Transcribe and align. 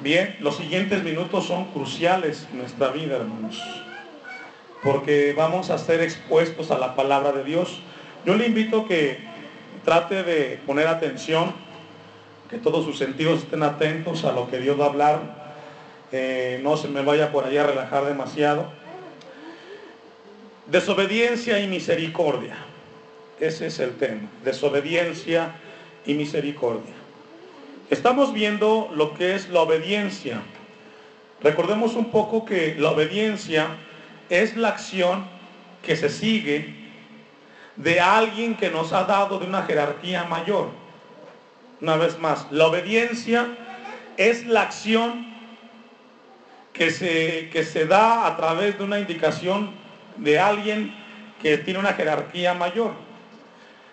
Bien, 0.00 0.34
los 0.40 0.56
siguientes 0.56 1.04
minutos 1.04 1.46
son 1.46 1.66
cruciales 1.72 2.48
en 2.50 2.60
nuestra 2.60 2.88
vida, 2.88 3.16
hermanos, 3.16 3.62
porque 4.82 5.34
vamos 5.36 5.68
a 5.68 5.76
ser 5.76 6.00
expuestos 6.00 6.70
a 6.70 6.78
la 6.78 6.94
palabra 6.94 7.32
de 7.32 7.44
Dios. 7.44 7.82
Yo 8.24 8.34
le 8.34 8.46
invito 8.46 8.86
que 8.86 9.18
trate 9.84 10.22
de 10.22 10.58
poner 10.64 10.86
atención, 10.86 11.52
que 12.48 12.56
todos 12.56 12.86
sus 12.86 12.96
sentidos 12.96 13.40
estén 13.40 13.62
atentos 13.62 14.24
a 14.24 14.32
lo 14.32 14.48
que 14.48 14.58
Dios 14.58 14.80
va 14.80 14.86
a 14.86 14.88
hablar, 14.88 15.20
eh, 16.12 16.60
no 16.62 16.78
se 16.78 16.88
me 16.88 17.02
vaya 17.02 17.30
por 17.30 17.44
allá 17.44 17.64
a 17.64 17.66
relajar 17.66 18.06
demasiado. 18.06 18.72
Desobediencia 20.66 21.60
y 21.60 21.68
misericordia, 21.68 22.56
ese 23.38 23.66
es 23.66 23.78
el 23.80 23.98
tema, 23.98 24.30
desobediencia 24.44 25.56
y 26.06 26.14
misericordia. 26.14 26.99
Estamos 27.90 28.32
viendo 28.32 28.88
lo 28.94 29.14
que 29.14 29.34
es 29.34 29.48
la 29.48 29.62
obediencia. 29.62 30.40
Recordemos 31.42 31.96
un 31.96 32.12
poco 32.12 32.44
que 32.44 32.76
la 32.78 32.92
obediencia 32.92 33.66
es 34.28 34.56
la 34.56 34.68
acción 34.68 35.26
que 35.82 35.96
se 35.96 36.08
sigue 36.08 36.72
de 37.74 37.98
alguien 37.98 38.54
que 38.54 38.70
nos 38.70 38.92
ha 38.92 39.02
dado 39.04 39.40
de 39.40 39.46
una 39.46 39.62
jerarquía 39.62 40.22
mayor. 40.22 40.68
Una 41.80 41.96
vez 41.96 42.16
más, 42.20 42.46
la 42.52 42.68
obediencia 42.68 43.48
es 44.16 44.46
la 44.46 44.62
acción 44.62 45.26
que 46.72 46.92
se, 46.92 47.50
que 47.52 47.64
se 47.64 47.86
da 47.86 48.24
a 48.28 48.36
través 48.36 48.78
de 48.78 48.84
una 48.84 49.00
indicación 49.00 49.72
de 50.16 50.38
alguien 50.38 50.94
que 51.42 51.58
tiene 51.58 51.80
una 51.80 51.94
jerarquía 51.94 52.54
mayor. 52.54 52.92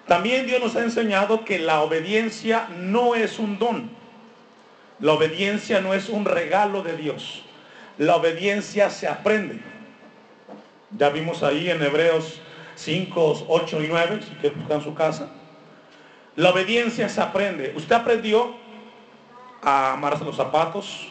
También 0.07 0.47
Dios 0.47 0.61
nos 0.61 0.75
ha 0.75 0.83
enseñado 0.83 1.43
que 1.43 1.59
la 1.59 1.81
obediencia 1.81 2.67
no 2.77 3.15
es 3.15 3.39
un 3.39 3.59
don. 3.59 3.89
La 4.99 5.13
obediencia 5.13 5.81
no 5.81 5.93
es 5.93 6.09
un 6.09 6.25
regalo 6.25 6.81
de 6.81 6.95
Dios. 6.95 7.43
La 7.97 8.15
obediencia 8.15 8.89
se 8.89 9.07
aprende. 9.07 9.59
Ya 10.97 11.09
vimos 11.09 11.43
ahí 11.43 11.69
en 11.69 11.83
Hebreos 11.83 12.39
5, 12.75 13.45
8 13.49 13.83
y 13.83 13.87
9, 13.87 14.19
si 14.21 14.35
quieren 14.35 14.59
buscar 14.59 14.77
en 14.77 14.83
su 14.83 14.93
casa. 14.93 15.29
La 16.35 16.51
obediencia 16.51 17.09
se 17.09 17.19
aprende. 17.19 17.73
Usted 17.75 17.95
aprendió 17.95 18.55
a 19.61 19.93
amarse 19.93 20.23
los 20.23 20.37
zapatos. 20.37 21.09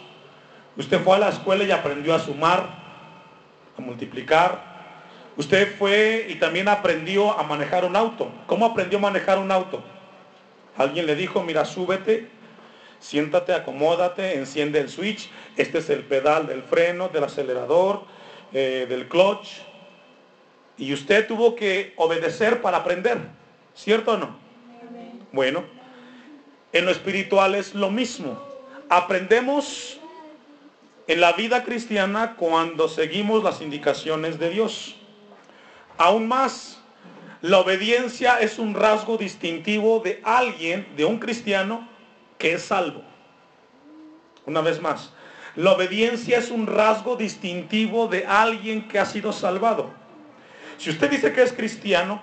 Usted 0.76 1.02
fue 1.02 1.16
a 1.16 1.18
la 1.18 1.28
escuela 1.28 1.64
y 1.64 1.70
aprendió 1.70 2.14
a 2.14 2.18
sumar, 2.18 2.66
a 3.76 3.80
multiplicar, 3.80 4.75
Usted 5.36 5.76
fue 5.76 6.26
y 6.30 6.36
también 6.36 6.68
aprendió 6.68 7.38
a 7.38 7.42
manejar 7.42 7.84
un 7.84 7.94
auto. 7.94 8.30
¿Cómo 8.46 8.64
aprendió 8.64 8.98
a 8.98 9.02
manejar 9.02 9.38
un 9.38 9.52
auto? 9.52 9.82
Alguien 10.76 11.06
le 11.06 11.14
dijo, 11.14 11.42
mira, 11.42 11.64
súbete, 11.64 12.28
siéntate, 13.00 13.52
acomódate, 13.52 14.34
enciende 14.34 14.80
el 14.80 14.88
switch. 14.88 15.30
Este 15.56 15.78
es 15.78 15.90
el 15.90 16.04
pedal 16.04 16.46
del 16.46 16.62
freno, 16.62 17.08
del 17.08 17.24
acelerador, 17.24 18.04
eh, 18.52 18.86
del 18.88 19.08
clutch. 19.08 19.60
Y 20.78 20.92
usted 20.92 21.26
tuvo 21.26 21.54
que 21.54 21.92
obedecer 21.96 22.62
para 22.62 22.78
aprender. 22.78 23.18
¿Cierto 23.74 24.12
o 24.12 24.16
no? 24.16 24.36
Bueno, 25.32 25.64
en 26.72 26.86
lo 26.86 26.90
espiritual 26.90 27.54
es 27.54 27.74
lo 27.74 27.90
mismo. 27.90 28.42
Aprendemos 28.88 29.98
en 31.06 31.20
la 31.20 31.32
vida 31.32 31.62
cristiana 31.62 32.36
cuando 32.36 32.88
seguimos 32.88 33.44
las 33.44 33.60
indicaciones 33.60 34.38
de 34.38 34.50
Dios. 34.50 34.96
Aún 35.98 36.28
más, 36.28 36.78
la 37.40 37.58
obediencia 37.58 38.40
es 38.40 38.58
un 38.58 38.74
rasgo 38.74 39.16
distintivo 39.16 40.00
de 40.00 40.20
alguien, 40.24 40.86
de 40.96 41.04
un 41.04 41.18
cristiano, 41.18 41.88
que 42.38 42.54
es 42.54 42.62
salvo. 42.62 43.02
Una 44.44 44.60
vez 44.60 44.80
más, 44.80 45.12
la 45.54 45.72
obediencia 45.72 46.38
es 46.38 46.50
un 46.50 46.66
rasgo 46.66 47.16
distintivo 47.16 48.08
de 48.08 48.26
alguien 48.26 48.88
que 48.88 48.98
ha 48.98 49.06
sido 49.06 49.32
salvado. 49.32 49.90
Si 50.76 50.90
usted 50.90 51.10
dice 51.10 51.32
que 51.32 51.42
es 51.42 51.52
cristiano, 51.52 52.20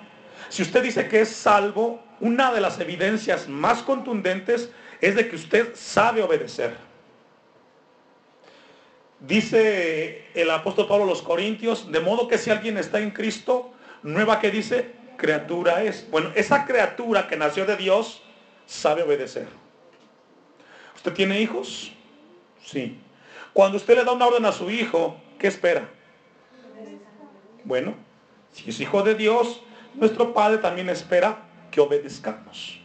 si 0.49 0.61
usted 0.61 0.83
dice 0.83 1.07
que 1.07 1.21
es 1.21 1.29
salvo, 1.29 2.03
una 2.19 2.51
de 2.53 2.61
las 2.61 2.79
evidencias 2.79 3.47
más 3.47 3.81
contundentes 3.81 4.69
es 5.01 5.15
de 5.15 5.27
que 5.27 5.35
usted 5.35 5.75
sabe 5.75 6.21
obedecer. 6.21 6.77
Dice 9.23 10.25
el 10.33 10.51
apóstol 10.51 10.85
Pablo 10.85 11.05
a 11.05 11.07
los 11.07 11.21
Corintios, 11.21 11.89
de 11.89 12.01
modo 12.01 12.27
que 12.27 12.37
si 12.37 12.49
alguien 12.49 12.77
está 12.77 12.99
en 12.99 13.11
Cristo, 13.11 13.71
nueva 14.03 14.41
que 14.41 14.51
dice, 14.51 14.91
criatura 15.15 15.81
es. 15.81 16.05
Bueno, 16.11 16.31
esa 16.35 16.65
criatura 16.65 17.29
que 17.29 17.37
nació 17.37 17.65
de 17.65 17.77
Dios 17.77 18.21
sabe 18.65 19.01
obedecer. 19.01 19.47
¿Usted 20.97 21.13
tiene 21.13 21.39
hijos? 21.39 21.93
Sí. 22.65 22.99
Cuando 23.53 23.77
usted 23.77 23.95
le 23.95 24.03
da 24.03 24.11
una 24.11 24.27
orden 24.27 24.45
a 24.45 24.51
su 24.51 24.69
hijo, 24.69 25.15
¿qué 25.39 25.47
espera? 25.47 25.89
Bueno, 27.63 27.95
si 28.51 28.71
es 28.71 28.79
hijo 28.81 29.03
de 29.03 29.15
Dios, 29.15 29.61
nuestro 29.93 30.33
Padre 30.33 30.57
también 30.57 30.89
espera 30.89 31.37
que 31.71 31.79
obedezcamos. 31.79 32.77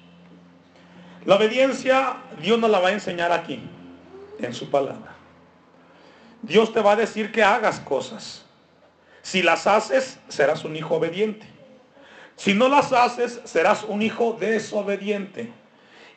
La 1.24 1.34
obediencia 1.34 2.18
Dios 2.40 2.60
nos 2.60 2.70
la 2.70 2.78
va 2.78 2.90
a 2.90 2.92
enseñar 2.92 3.32
aquí, 3.32 3.60
en 4.38 4.54
su 4.54 4.70
palabra. 4.70 5.17
Dios 6.42 6.72
te 6.72 6.80
va 6.80 6.92
a 6.92 6.96
decir 6.96 7.32
que 7.32 7.42
hagas 7.42 7.80
cosas. 7.80 8.44
Si 9.22 9.42
las 9.42 9.66
haces, 9.66 10.18
serás 10.28 10.64
un 10.64 10.76
hijo 10.76 10.94
obediente. 10.94 11.46
Si 12.36 12.54
no 12.54 12.68
las 12.68 12.92
haces, 12.92 13.40
serás 13.44 13.84
un 13.84 14.00
hijo 14.00 14.36
desobediente. 14.38 15.52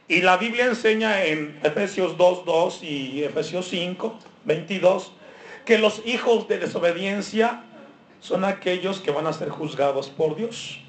Y 0.08 0.22
la 0.22 0.38
Biblia 0.38 0.66
enseña 0.66 1.26
en 1.26 1.60
Efesios 1.64 2.18
2.2 2.18 2.84
y 2.84 3.24
Efesios 3.24 3.68
5, 3.70 4.20
22, 4.46 5.14
que 5.66 5.78
los 5.78 6.06
hijos 6.06 6.48
de 6.48 6.60
desobediencia 6.60 7.64
son 8.20 8.46
aquellos 8.46 9.00
que 9.00 9.12
van 9.12 9.26
a 9.26 9.34
ser 9.34 9.50
juzgados 9.50 10.10
por 10.10 10.36
Dios. 10.36 10.80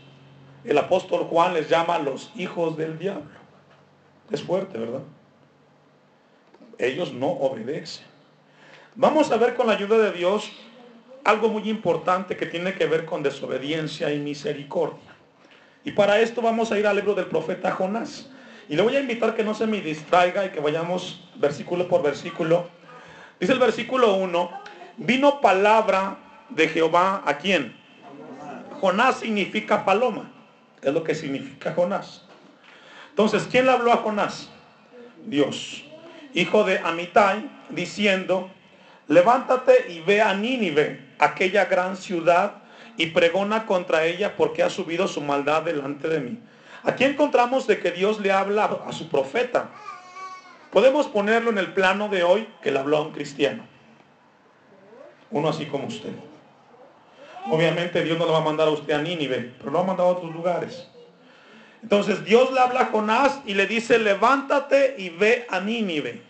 El 0.64 0.76
apóstol 0.78 1.24
Juan 1.24 1.54
les 1.54 1.68
llama 1.68 1.98
los 1.98 2.30
hijos 2.36 2.76
del 2.76 2.98
diablo. 2.98 3.30
Es 4.30 4.42
fuerte, 4.42 4.78
¿verdad? 4.78 5.02
Ellos 6.78 7.12
no 7.12 7.28
obedecen. 7.28 8.11
Vamos 8.94 9.32
a 9.32 9.38
ver 9.38 9.54
con 9.54 9.66
la 9.66 9.72
ayuda 9.72 9.96
de 9.96 10.12
Dios 10.12 10.52
algo 11.24 11.48
muy 11.48 11.68
importante 11.70 12.36
que 12.36 12.44
tiene 12.44 12.74
que 12.74 12.86
ver 12.86 13.06
con 13.06 13.22
desobediencia 13.22 14.12
y 14.12 14.18
misericordia. 14.18 15.16
Y 15.82 15.92
para 15.92 16.20
esto 16.20 16.42
vamos 16.42 16.70
a 16.72 16.78
ir 16.78 16.86
al 16.86 16.96
libro 16.96 17.14
del 17.14 17.26
profeta 17.26 17.72
Jonás. 17.72 18.28
Y 18.68 18.76
le 18.76 18.82
voy 18.82 18.94
a 18.96 19.00
invitar 19.00 19.34
que 19.34 19.44
no 19.44 19.54
se 19.54 19.66
me 19.66 19.80
distraiga 19.80 20.44
y 20.44 20.50
que 20.50 20.60
vayamos 20.60 21.26
versículo 21.36 21.88
por 21.88 22.02
versículo. 22.02 22.68
Dice 23.40 23.54
el 23.54 23.58
versículo 23.58 24.14
1, 24.14 24.50
vino 24.98 25.40
palabra 25.40 26.18
de 26.50 26.68
Jehová 26.68 27.22
a 27.24 27.38
quién? 27.38 27.74
Jonás 28.80 29.20
significa 29.20 29.86
paloma. 29.86 30.30
Es 30.82 30.92
lo 30.92 31.02
que 31.02 31.14
significa 31.14 31.72
Jonás. 31.72 32.26
Entonces, 33.10 33.48
¿quién 33.50 33.64
le 33.64 33.72
habló 33.72 33.92
a 33.92 33.98
Jonás? 33.98 34.50
Dios. 35.24 35.84
Hijo 36.34 36.64
de 36.64 36.78
Amitai, 36.78 37.50
diciendo, 37.70 38.50
levántate 39.12 39.92
y 39.92 40.00
ve 40.00 40.22
a 40.22 40.34
Nínive, 40.34 41.14
aquella 41.18 41.66
gran 41.66 41.96
ciudad, 41.96 42.62
y 42.96 43.06
pregona 43.06 43.66
contra 43.66 44.04
ella 44.04 44.36
porque 44.36 44.62
ha 44.62 44.70
subido 44.70 45.08
su 45.08 45.20
maldad 45.20 45.62
delante 45.62 46.08
de 46.08 46.20
mí. 46.20 46.38
Aquí 46.82 47.04
encontramos 47.04 47.66
de 47.66 47.78
que 47.78 47.90
Dios 47.90 48.20
le 48.20 48.32
habla 48.32 48.80
a 48.86 48.92
su 48.92 49.08
profeta. 49.08 49.70
Podemos 50.70 51.06
ponerlo 51.06 51.50
en 51.50 51.58
el 51.58 51.72
plano 51.72 52.08
de 52.08 52.22
hoy 52.22 52.48
que 52.62 52.70
le 52.70 52.78
habló 52.78 52.98
a 52.98 53.02
un 53.02 53.12
cristiano. 53.12 53.64
Uno 55.30 55.48
así 55.48 55.66
como 55.66 55.86
usted. 55.86 56.12
Obviamente 57.50 58.04
Dios 58.04 58.18
no 58.18 58.26
le 58.26 58.32
va 58.32 58.38
a 58.38 58.42
mandar 58.42 58.68
a 58.68 58.72
usted 58.72 58.92
a 58.92 59.02
Nínive, 59.02 59.54
pero 59.58 59.70
lo 59.70 59.78
va 59.78 59.84
a 59.84 59.86
mandar 59.86 60.06
a 60.06 60.10
otros 60.10 60.32
lugares. 60.32 60.88
Entonces 61.82 62.24
Dios 62.24 62.52
le 62.52 62.60
habla 62.60 62.80
a 62.82 62.86
Jonás 62.86 63.40
y 63.46 63.54
le 63.54 63.66
dice, 63.66 63.98
levántate 63.98 64.94
y 64.98 65.08
ve 65.10 65.46
a 65.50 65.60
Nínive. 65.60 66.22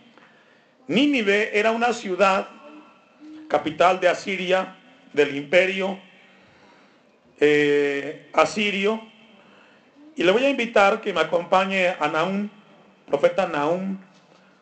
Nínive 0.87 1.57
era 1.57 1.71
una 1.71 1.93
ciudad 1.93 2.47
capital 3.47 3.99
de 3.99 4.09
Asiria, 4.09 4.75
del 5.13 5.35
imperio 5.35 5.99
eh, 7.39 8.29
asirio. 8.33 9.01
Y 10.15 10.23
le 10.23 10.31
voy 10.31 10.45
a 10.45 10.49
invitar 10.49 11.01
que 11.01 11.13
me 11.13 11.21
acompañe 11.21 11.89
a 11.99 12.07
Naúm, 12.07 12.49
profeta 13.07 13.47
Naúm, 13.47 13.97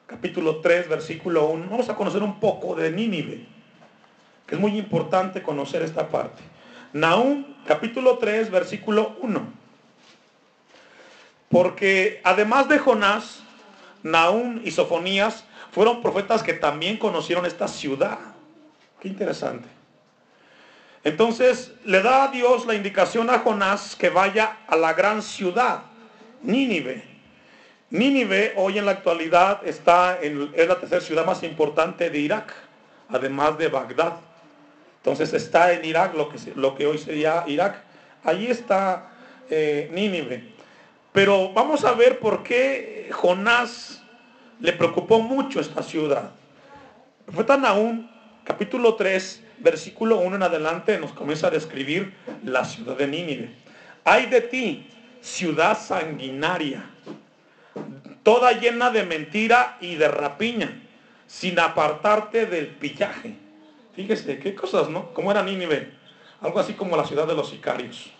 capítulo 0.07 0.61
3, 0.61 0.89
versículo 0.89 1.47
1. 1.47 1.67
Vamos 1.69 1.89
a 1.89 1.95
conocer 1.95 2.23
un 2.23 2.39
poco 2.39 2.75
de 2.75 2.91
Nínive, 2.91 3.45
que 4.47 4.55
es 4.55 4.61
muy 4.61 4.77
importante 4.77 5.41
conocer 5.41 5.81
esta 5.81 6.07
parte. 6.07 6.41
Naúm, 6.93 7.45
capítulo 7.65 8.17
3, 8.17 8.49
versículo 8.49 9.17
1. 9.21 9.61
Porque 11.49 12.21
además 12.23 12.69
de 12.69 12.79
Jonás, 12.79 13.43
Naúm 14.03 14.61
y 14.63 14.71
Sofonías 14.71 15.45
fueron 15.71 16.01
profetas 16.01 16.43
que 16.43 16.53
también 16.53 16.97
conocieron 16.97 17.45
esta 17.45 17.67
ciudad. 17.67 18.19
Qué 19.01 19.07
interesante. 19.07 19.67
Entonces 21.03 21.73
le 21.85 22.03
da 22.03 22.25
a 22.25 22.27
Dios 22.27 22.67
la 22.67 22.75
indicación 22.75 23.31
a 23.31 23.39
Jonás 23.39 23.95
que 23.95 24.09
vaya 24.09 24.59
a 24.67 24.75
la 24.75 24.93
gran 24.93 25.23
ciudad, 25.23 25.81
Nínive. 26.43 27.03
Nínive 27.89 28.53
hoy 28.55 28.77
en 28.77 28.85
la 28.85 28.91
actualidad 28.91 29.67
está 29.67 30.19
es 30.21 30.67
la 30.67 30.79
tercera 30.79 31.01
ciudad 31.01 31.25
más 31.25 31.41
importante 31.41 32.11
de 32.11 32.19
Irak, 32.19 32.53
además 33.09 33.57
de 33.57 33.69
Bagdad. 33.69 34.17
Entonces 34.97 35.33
está 35.33 35.73
en 35.73 35.83
Irak, 35.83 36.13
lo 36.13 36.29
que, 36.29 36.37
lo 36.55 36.75
que 36.75 36.85
hoy 36.85 36.99
sería 36.99 37.43
Irak. 37.47 37.81
Allí 38.23 38.45
está 38.47 39.09
eh, 39.49 39.89
Nínive. 39.91 40.53
Pero 41.11 41.51
vamos 41.53 41.83
a 41.85 41.93
ver 41.93 42.19
por 42.19 42.43
qué 42.43 43.09
Jonás 43.11 44.03
le 44.59 44.73
preocupó 44.73 45.19
mucho 45.19 45.59
esta 45.59 45.81
ciudad. 45.81 46.29
El 47.25 47.33
profeta 47.33 47.57
Nahum, 47.57 48.10
capítulo 48.51 48.95
3, 48.95 49.43
versículo 49.59 50.17
1 50.17 50.35
en 50.35 50.43
adelante, 50.43 50.99
nos 50.99 51.13
comienza 51.13 51.47
a 51.47 51.51
describir 51.51 52.13
la 52.43 52.65
ciudad 52.65 52.97
de 52.97 53.07
Nínive. 53.07 53.49
Hay 54.03 54.25
de 54.25 54.41
ti, 54.41 54.89
ciudad 55.21 55.79
sanguinaria, 55.79 56.83
toda 58.23 58.51
llena 58.51 58.91
de 58.91 59.03
mentira 59.03 59.77
y 59.79 59.95
de 59.95 60.09
rapiña, 60.09 60.81
sin 61.27 61.57
apartarte 61.61 62.45
del 62.45 62.67
pillaje. 62.67 63.35
Fíjese, 63.95 64.37
qué 64.39 64.53
cosas, 64.53 64.89
¿no? 64.89 65.13
¿Cómo 65.13 65.31
era 65.31 65.41
Nínive? 65.43 65.93
Algo 66.41 66.59
así 66.59 66.73
como 66.73 66.97
la 66.97 67.05
ciudad 67.05 67.27
de 67.27 67.35
los 67.35 67.51
sicarios, 67.51 68.11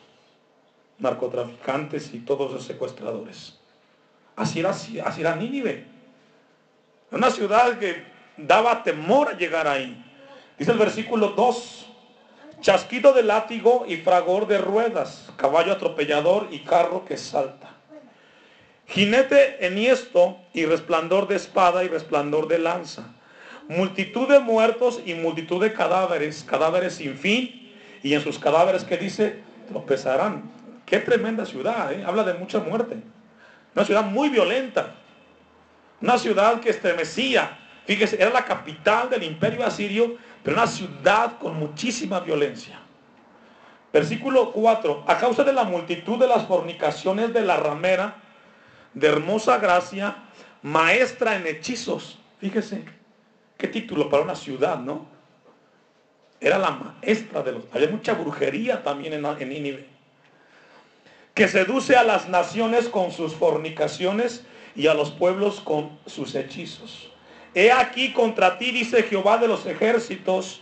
narcotraficantes 0.97 2.13
y 2.13 2.19
todos 2.19 2.53
los 2.53 2.63
secuestradores. 2.63 3.59
Así 4.37 4.61
era, 4.61 4.69
así 4.69 4.97
era 5.19 5.35
Nínive. 5.35 5.87
Una 7.11 7.29
ciudad 7.29 7.77
que 7.79 8.05
daba 8.37 8.81
temor 8.81 9.27
a 9.27 9.37
llegar 9.37 9.67
ahí. 9.67 10.07
Dice 10.61 10.73
el 10.73 10.77
versículo 10.77 11.29
2, 11.29 11.87
chasquido 12.61 13.13
de 13.13 13.23
látigo 13.23 13.83
y 13.87 13.97
fragor 13.97 14.45
de 14.45 14.59
ruedas, 14.59 15.27
caballo 15.35 15.73
atropellador 15.73 16.49
y 16.51 16.59
carro 16.59 17.03
que 17.03 17.17
salta. 17.17 17.71
Jinete 18.85 19.65
enhiesto 19.65 20.37
y 20.53 20.65
resplandor 20.65 21.27
de 21.27 21.37
espada 21.37 21.83
y 21.83 21.87
resplandor 21.87 22.47
de 22.47 22.59
lanza. 22.59 23.07
Multitud 23.69 24.27
de 24.27 24.39
muertos 24.39 25.01
y 25.03 25.15
multitud 25.15 25.59
de 25.63 25.73
cadáveres, 25.73 26.43
cadáveres 26.43 26.93
sin 26.93 27.17
fin, 27.17 27.73
y 28.03 28.13
en 28.13 28.21
sus 28.21 28.37
cadáveres 28.37 28.83
que 28.83 28.97
dice, 28.97 29.39
tropezarán. 29.67 30.43
Qué 30.85 30.99
tremenda 30.99 31.43
ciudad, 31.43 31.91
¿eh? 31.91 32.03
habla 32.05 32.23
de 32.23 32.35
mucha 32.35 32.59
muerte. 32.59 32.97
Una 33.73 33.83
ciudad 33.83 34.03
muy 34.03 34.29
violenta. 34.29 34.93
Una 35.99 36.19
ciudad 36.19 36.59
que 36.59 36.69
estremecía. 36.69 37.57
Fíjese, 37.87 38.21
era 38.21 38.29
la 38.29 38.45
capital 38.45 39.09
del 39.09 39.23
imperio 39.23 39.65
asirio, 39.65 40.17
pero 40.43 40.57
una 40.57 40.67
ciudad 40.67 41.37
con 41.39 41.57
muchísima 41.57 42.19
violencia. 42.19 42.79
Versículo 43.93 44.51
4. 44.53 45.03
A 45.07 45.17
causa 45.17 45.43
de 45.43 45.53
la 45.53 45.63
multitud 45.63 46.17
de 46.17 46.27
las 46.27 46.45
fornicaciones 46.47 47.33
de 47.33 47.41
la 47.41 47.57
ramera, 47.57 48.15
de 48.93 49.07
hermosa 49.07 49.57
gracia, 49.57 50.15
maestra 50.61 51.35
en 51.35 51.47
hechizos. 51.47 52.17
Fíjese, 52.39 52.85
qué 53.57 53.67
título 53.67 54.09
para 54.09 54.23
una 54.23 54.35
ciudad, 54.35 54.79
¿no? 54.79 55.05
Era 56.39 56.57
la 56.57 56.71
maestra 56.71 57.43
de 57.43 57.51
los... 57.51 57.63
Había 57.71 57.89
mucha 57.89 58.13
brujería 58.13 58.81
también 58.83 59.13
en, 59.13 59.25
en. 59.25 59.85
Que 61.35 61.47
seduce 61.47 61.95
a 61.95 62.03
las 62.03 62.29
naciones 62.29 62.89
con 62.89 63.11
sus 63.11 63.35
fornicaciones 63.35 64.43
y 64.75 64.87
a 64.87 64.93
los 64.93 65.11
pueblos 65.11 65.61
con 65.61 65.99
sus 66.07 66.33
hechizos. 66.33 67.10
He 67.53 67.71
aquí 67.71 68.13
contra 68.13 68.57
ti, 68.57 68.71
dice 68.71 69.03
Jehová 69.03 69.37
de 69.37 69.47
los 69.47 69.65
ejércitos, 69.65 70.61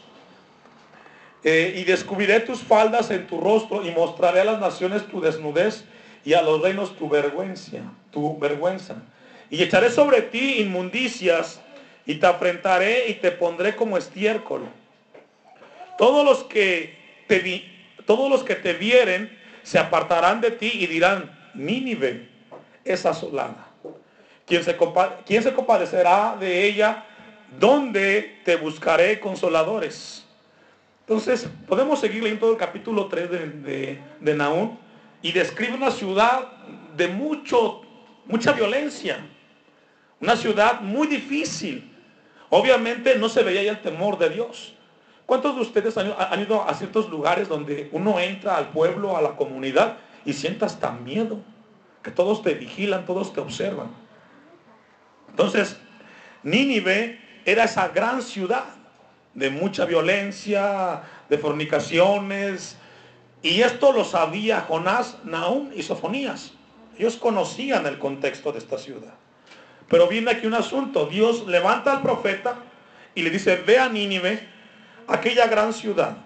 eh, 1.43 1.75
y 1.77 1.83
descubriré 1.85 2.41
tus 2.41 2.61
faldas 2.61 3.11
en 3.11 3.25
tu 3.25 3.39
rostro 3.39 3.85
y 3.85 3.91
mostraré 3.91 4.41
a 4.41 4.45
las 4.45 4.59
naciones 4.59 5.07
tu 5.07 5.21
desnudez 5.21 5.85
y 6.25 6.33
a 6.33 6.41
los 6.41 6.61
reinos 6.61 6.97
tu 6.97 7.07
vergüenza, 7.07 7.77
tu 8.11 8.37
vergüenza. 8.37 8.95
Y 9.49 9.63
echaré 9.63 9.89
sobre 9.89 10.21
ti 10.21 10.59
inmundicias 10.59 11.61
y 12.05 12.15
te 12.15 12.27
afrentaré 12.27 13.07
y 13.07 13.13
te 13.15 13.31
pondré 13.31 13.75
como 13.75 13.97
estiércol. 13.97 14.63
Todos 15.97 16.25
los 16.25 16.43
que 16.43 16.97
te 17.27 17.39
vi, 17.39 17.71
todos 18.05 18.29
los 18.29 18.43
que 18.43 18.55
te 18.55 18.73
vieren 18.73 19.37
se 19.63 19.79
apartarán 19.79 20.41
de 20.41 20.51
ti 20.51 20.71
y 20.73 20.87
dirán, 20.87 21.37
Nínive 21.53 22.27
es 22.83 23.05
asolada. 23.05 23.68
¿Quién 24.49 24.63
se, 24.63 24.75
¿Quién 25.27 25.43
se 25.43 25.53
compadecerá 25.53 26.35
de 26.39 26.65
ella? 26.65 27.05
¿Dónde 27.59 28.41
te 28.43 28.55
buscaré 28.55 29.19
consoladores? 29.19 30.25
Entonces, 31.01 31.47
podemos 31.67 31.99
seguir 31.99 32.23
leyendo 32.23 32.49
el 32.49 32.57
capítulo 32.57 33.05
3 33.05 33.29
de, 33.29 33.49
de, 33.49 33.99
de 34.19 34.69
y 35.21 35.31
describe 35.33 35.75
una 35.75 35.91
ciudad 35.91 36.47
de 36.97 37.07
mucho, 37.07 37.81
mucha 38.25 38.51
violencia, 38.53 39.19
una 40.19 40.35
ciudad 40.35 40.81
muy 40.81 41.07
difícil. 41.07 41.95
Obviamente 42.49 43.19
no 43.19 43.29
se 43.29 43.43
veía 43.43 43.61
ya 43.61 43.71
el 43.73 43.81
temor 43.81 44.17
de 44.17 44.31
Dios. 44.31 44.73
¿Cuántos 45.27 45.55
de 45.55 45.61
ustedes 45.61 45.95
han, 45.95 46.41
ido 46.41 46.67
a 46.67 46.73
ciertos 46.73 47.07
lugares 47.07 47.47
donde 47.47 47.87
uno 47.91 48.19
entra 48.19 48.57
al 48.57 48.69
pueblo, 48.69 49.15
a 49.15 49.21
la 49.21 49.35
comunidad 49.35 49.97
y 50.25 50.33
sientas 50.33 50.79
tan 50.79 51.03
miedo? 51.03 51.37
Que 52.01 52.09
todos 52.09 52.41
te 52.41 52.55
vigilan, 52.55 53.05
todos 53.05 53.31
te 53.31 53.41
observan. 53.41 54.08
Entonces, 55.39 55.77
Nínive 56.43 57.17
era 57.45 57.63
esa 57.63 57.87
gran 57.87 58.21
ciudad 58.21 58.65
de 59.33 59.49
mucha 59.49 59.85
violencia, 59.85 61.01
de 61.29 61.37
fornicaciones, 61.37 62.75
y 63.41 63.61
esto 63.61 63.93
lo 63.93 64.03
sabía 64.03 64.65
Jonás, 64.67 65.17
Nahum 65.23 65.71
y 65.73 65.81
Sofonías. 65.81 66.51
Ellos 66.97 67.15
conocían 67.15 67.85
el 67.85 67.97
contexto 67.99 68.51
de 68.51 68.59
esta 68.59 68.77
ciudad. 68.77 69.13
Pero 69.87 70.09
viene 70.09 70.31
aquí 70.31 70.45
un 70.45 70.55
asunto. 70.55 71.05
Dios 71.05 71.47
levanta 71.47 71.93
al 71.93 72.01
profeta 72.01 72.55
y 73.15 73.21
le 73.21 73.29
dice, 73.29 73.55
ve 73.55 73.79
a 73.79 73.87
Nínive, 73.87 74.45
aquella 75.07 75.47
gran 75.47 75.71
ciudad, 75.71 76.17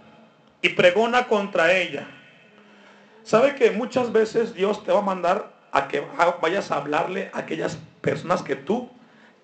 y 0.60 0.70
pregona 0.70 1.28
contra 1.28 1.72
ella. 1.72 2.08
¿Sabe 3.22 3.54
que 3.54 3.70
muchas 3.70 4.12
veces 4.12 4.56
Dios 4.56 4.84
te 4.84 4.92
va 4.92 5.00
a 5.00 5.04
mandar 5.04 5.54
a 5.72 5.88
que 5.88 6.04
vayas 6.42 6.72
a 6.72 6.78
hablarle 6.78 7.30
a 7.32 7.42
aquellas 7.42 7.78
personas 8.02 8.42
que 8.42 8.56
tú 8.56 8.90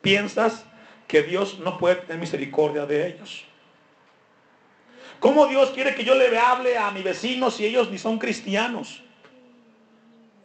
piensas 0.01 0.65
que 1.07 1.23
Dios 1.23 1.59
no 1.59 1.77
puede 1.77 1.95
tener 1.95 2.19
misericordia 2.19 2.85
de 2.85 3.07
ellos? 3.07 3.45
¿Cómo 5.19 5.47
Dios 5.47 5.71
quiere 5.71 5.95
que 5.95 6.05
yo 6.05 6.15
le 6.15 6.37
hable 6.37 6.77
a 6.77 6.91
mi 6.91 7.01
vecino 7.01 7.51
si 7.51 7.65
ellos 7.65 7.89
ni 7.91 7.97
son 7.97 8.19
cristianos? 8.19 9.03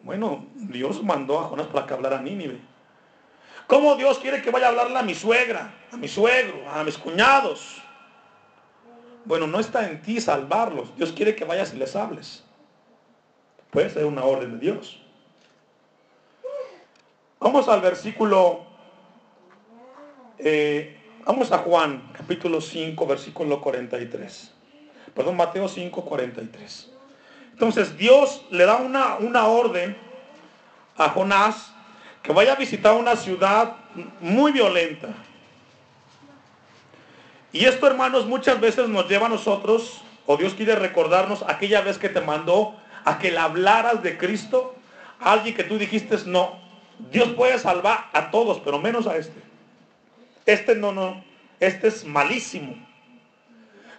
Bueno, 0.02 0.46
Dios 0.54 1.02
mandó 1.02 1.40
a 1.40 1.44
Jonás 1.44 1.68
para 1.68 1.86
que 1.86 1.94
hablara 1.94 2.18
a 2.18 2.22
Nínive. 2.22 2.60
¿Cómo 3.66 3.96
Dios 3.96 4.18
quiere 4.18 4.42
que 4.42 4.50
vaya 4.50 4.66
a 4.66 4.68
hablarle 4.70 4.98
a 4.98 5.02
mi 5.02 5.14
suegra, 5.14 5.72
a 5.90 5.96
mi 5.96 6.08
suegro, 6.08 6.68
a 6.70 6.84
mis 6.84 6.98
cuñados? 6.98 7.80
Bueno, 9.24 9.46
no 9.46 9.58
está 9.58 9.88
en 9.88 10.02
ti 10.02 10.20
salvarlos. 10.20 10.94
Dios 10.96 11.12
quiere 11.12 11.34
que 11.34 11.44
vayas 11.44 11.72
y 11.72 11.78
les 11.78 11.96
hables. 11.96 12.44
Puede 13.70 13.88
ser 13.90 14.04
una 14.04 14.24
orden 14.24 14.52
de 14.52 14.58
Dios. 14.58 15.00
Vamos 17.40 17.68
al 17.68 17.80
versículo, 17.80 18.66
eh, 20.44 20.96
vamos 21.26 21.50
a 21.50 21.58
Juan, 21.58 22.12
capítulo 22.12 22.60
5, 22.60 23.06
versículo 23.06 23.60
43 23.60 24.54
perdón, 25.14 25.36
Mateo 25.36 25.68
5, 25.68 26.04
43. 26.04 26.90
Entonces 27.52 27.96
Dios 27.96 28.44
le 28.50 28.64
da 28.66 28.76
una, 28.76 29.16
una 29.16 29.46
orden 29.46 29.96
a 30.96 31.08
Jonás 31.10 31.72
que 32.22 32.32
vaya 32.32 32.52
a 32.52 32.56
visitar 32.56 32.94
una 32.94 33.16
ciudad 33.16 33.76
muy 34.20 34.50
violenta. 34.52 35.08
Y 37.52 37.66
esto, 37.66 37.86
hermanos, 37.86 38.26
muchas 38.26 38.60
veces 38.60 38.88
nos 38.88 39.08
lleva 39.08 39.26
a 39.26 39.28
nosotros, 39.28 40.02
o 40.26 40.36
Dios 40.36 40.54
quiere 40.54 40.74
recordarnos 40.74 41.44
aquella 41.46 41.82
vez 41.82 41.98
que 41.98 42.08
te 42.08 42.20
mandó 42.20 42.74
a 43.04 43.18
que 43.18 43.30
le 43.30 43.38
hablaras 43.38 44.02
de 44.02 44.18
Cristo, 44.18 44.74
a 45.20 45.32
alguien 45.32 45.54
que 45.54 45.62
tú 45.62 45.78
dijiste, 45.78 46.16
no, 46.26 46.58
Dios 47.12 47.28
puede 47.30 47.58
salvar 47.58 48.08
a 48.12 48.30
todos, 48.30 48.60
pero 48.64 48.80
menos 48.80 49.06
a 49.06 49.16
este. 49.16 49.40
Este 50.46 50.74
no, 50.74 50.92
no, 50.92 51.24
este 51.60 51.88
es 51.88 52.04
malísimo. 52.04 52.76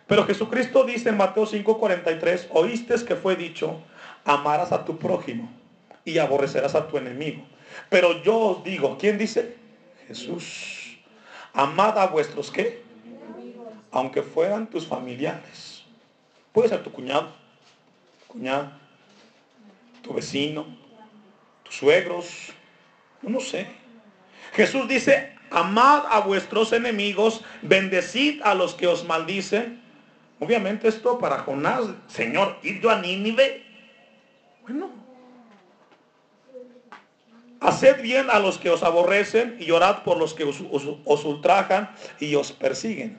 Pero 0.07 0.25
Jesucristo 0.25 0.83
dice 0.83 1.09
en 1.09 1.17
Mateo 1.17 1.45
5:43, 1.45 2.47
oíste 2.51 2.95
que 3.05 3.15
fue 3.15 3.35
dicho, 3.35 3.81
amarás 4.23 4.71
a 4.71 4.85
tu 4.85 4.97
prójimo 4.97 5.49
y 6.03 6.19
aborrecerás 6.19 6.75
a 6.75 6.87
tu 6.87 6.97
enemigo. 6.97 7.43
Pero 7.89 8.23
yo 8.23 8.37
os 8.37 8.63
digo, 8.63 8.97
¿quién 8.97 9.17
dice? 9.17 9.55
Jesús. 10.07 10.99
Amad 11.53 11.97
a 11.97 12.07
vuestros 12.07 12.51
qué? 12.51 12.83
Aunque 13.91 14.21
fueran 14.21 14.69
tus 14.69 14.85
familiares. 14.85 15.83
Puede 16.51 16.69
ser 16.69 16.83
tu 16.83 16.91
cuñado, 16.91 17.33
cuñado, 18.27 18.71
tu 20.01 20.13
vecino, 20.13 20.65
tus 21.63 21.75
suegros, 21.75 22.49
no 23.21 23.39
sé. 23.39 23.67
Jesús 24.53 24.87
dice, 24.87 25.35
amad 25.51 26.03
a 26.09 26.19
vuestros 26.19 26.73
enemigos, 26.73 27.41
bendecid 27.61 28.41
a 28.43 28.53
los 28.53 28.73
que 28.73 28.87
os 28.87 29.05
maldicen 29.05 29.85
Obviamente 30.39 30.87
esto 30.87 31.17
para 31.17 31.39
Jonás, 31.39 31.85
Señor, 32.07 32.57
ir 32.61 32.81
yo 32.81 32.89
a 32.89 32.99
Nínive. 32.99 33.63
Bueno, 34.61 34.89
Haced 37.61 38.01
bien 38.01 38.29
a 38.29 38.37
los 38.39 38.57
que 38.57 38.69
os 38.69 38.83
aborrecen 38.83 39.57
y 39.59 39.71
orad 39.71 40.03
por 40.03 40.17
los 40.17 40.33
que 40.33 40.43
os, 40.43 40.61
os 41.05 41.25
ultrajan 41.25 41.89
y 42.19 42.35
os 42.35 42.51
persiguen. 42.51 43.17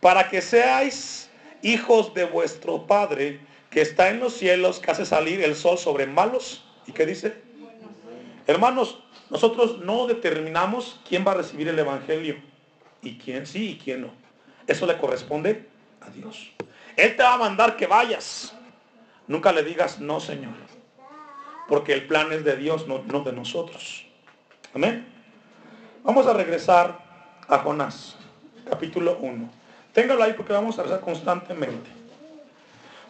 Para 0.00 0.28
que 0.28 0.42
seáis 0.42 1.30
hijos 1.62 2.12
de 2.12 2.24
vuestro 2.24 2.86
Padre 2.86 3.40
que 3.70 3.80
está 3.80 4.10
en 4.10 4.18
los 4.18 4.34
cielos, 4.34 4.80
que 4.80 4.90
hace 4.90 5.06
salir 5.06 5.42
el 5.42 5.54
sol 5.54 5.78
sobre 5.78 6.06
malos. 6.06 6.64
¿Y 6.86 6.92
qué 6.92 7.06
dice? 7.06 7.40
Hermanos, 8.46 8.98
nosotros 9.30 9.78
no 9.78 10.06
determinamos 10.06 11.00
quién 11.08 11.24
va 11.26 11.32
a 11.32 11.36
recibir 11.36 11.68
el 11.68 11.78
Evangelio 11.78 12.36
y 13.02 13.16
quién 13.18 13.46
sí 13.46 13.70
y 13.70 13.78
quién 13.78 14.02
no. 14.02 14.10
Eso 14.66 14.86
le 14.86 14.98
corresponde 14.98 15.68
a 16.00 16.10
Dios. 16.10 16.50
Él 16.96 17.16
te 17.16 17.22
va 17.22 17.34
a 17.34 17.38
mandar 17.38 17.76
que 17.76 17.86
vayas. 17.86 18.54
Nunca 19.26 19.52
le 19.52 19.62
digas 19.62 20.00
no, 20.00 20.20
Señor. 20.20 20.54
Porque 21.68 21.92
el 21.92 22.06
plan 22.06 22.32
es 22.32 22.44
de 22.44 22.56
Dios, 22.56 22.86
no, 22.86 22.98
de 22.98 23.32
nosotros. 23.32 24.06
Amén. 24.74 25.06
Vamos 26.02 26.26
a 26.26 26.32
regresar 26.32 26.98
a 27.46 27.58
Jonás, 27.58 28.16
capítulo 28.68 29.18
1. 29.20 29.48
Téngalo 29.92 30.22
ahí 30.22 30.32
porque 30.32 30.52
vamos 30.52 30.78
a 30.78 30.82
rezar 30.82 31.00
constantemente. 31.00 31.90